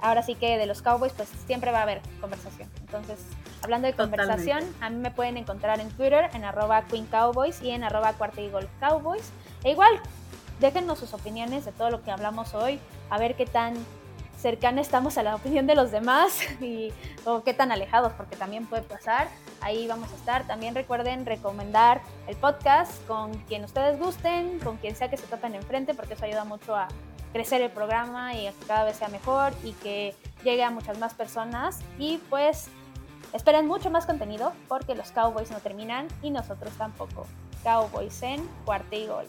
[0.00, 2.68] ahora sí que de los Cowboys, pues siempre va a haber conversación.
[2.80, 3.18] Entonces,
[3.62, 7.70] hablando de conversación, a mí me pueden encontrar en Twitter en arroba Queen Cowboys y
[7.70, 8.42] en arroba Cuarta
[8.80, 9.30] Cowboys.
[9.64, 10.00] E igual,
[10.60, 13.74] déjennos sus opiniones de todo lo que hablamos hoy, a ver qué tan
[14.38, 16.92] cercana estamos a la opinión de los demás y
[17.24, 19.28] o qué tan alejados, porque también puede pasar.
[19.62, 20.46] Ahí vamos a estar.
[20.46, 25.54] También recuerden recomendar el podcast con quien ustedes gusten, con quien sea que se topen
[25.54, 26.88] enfrente, porque eso ayuda mucho a
[27.36, 31.12] crecer el programa y que cada vez sea mejor y que llegue a muchas más
[31.12, 31.80] personas.
[31.98, 32.68] Y pues
[33.34, 37.26] esperen mucho más contenido porque los Cowboys no terminan y nosotros tampoco.
[37.62, 39.26] Cowboys en cuarta y gol.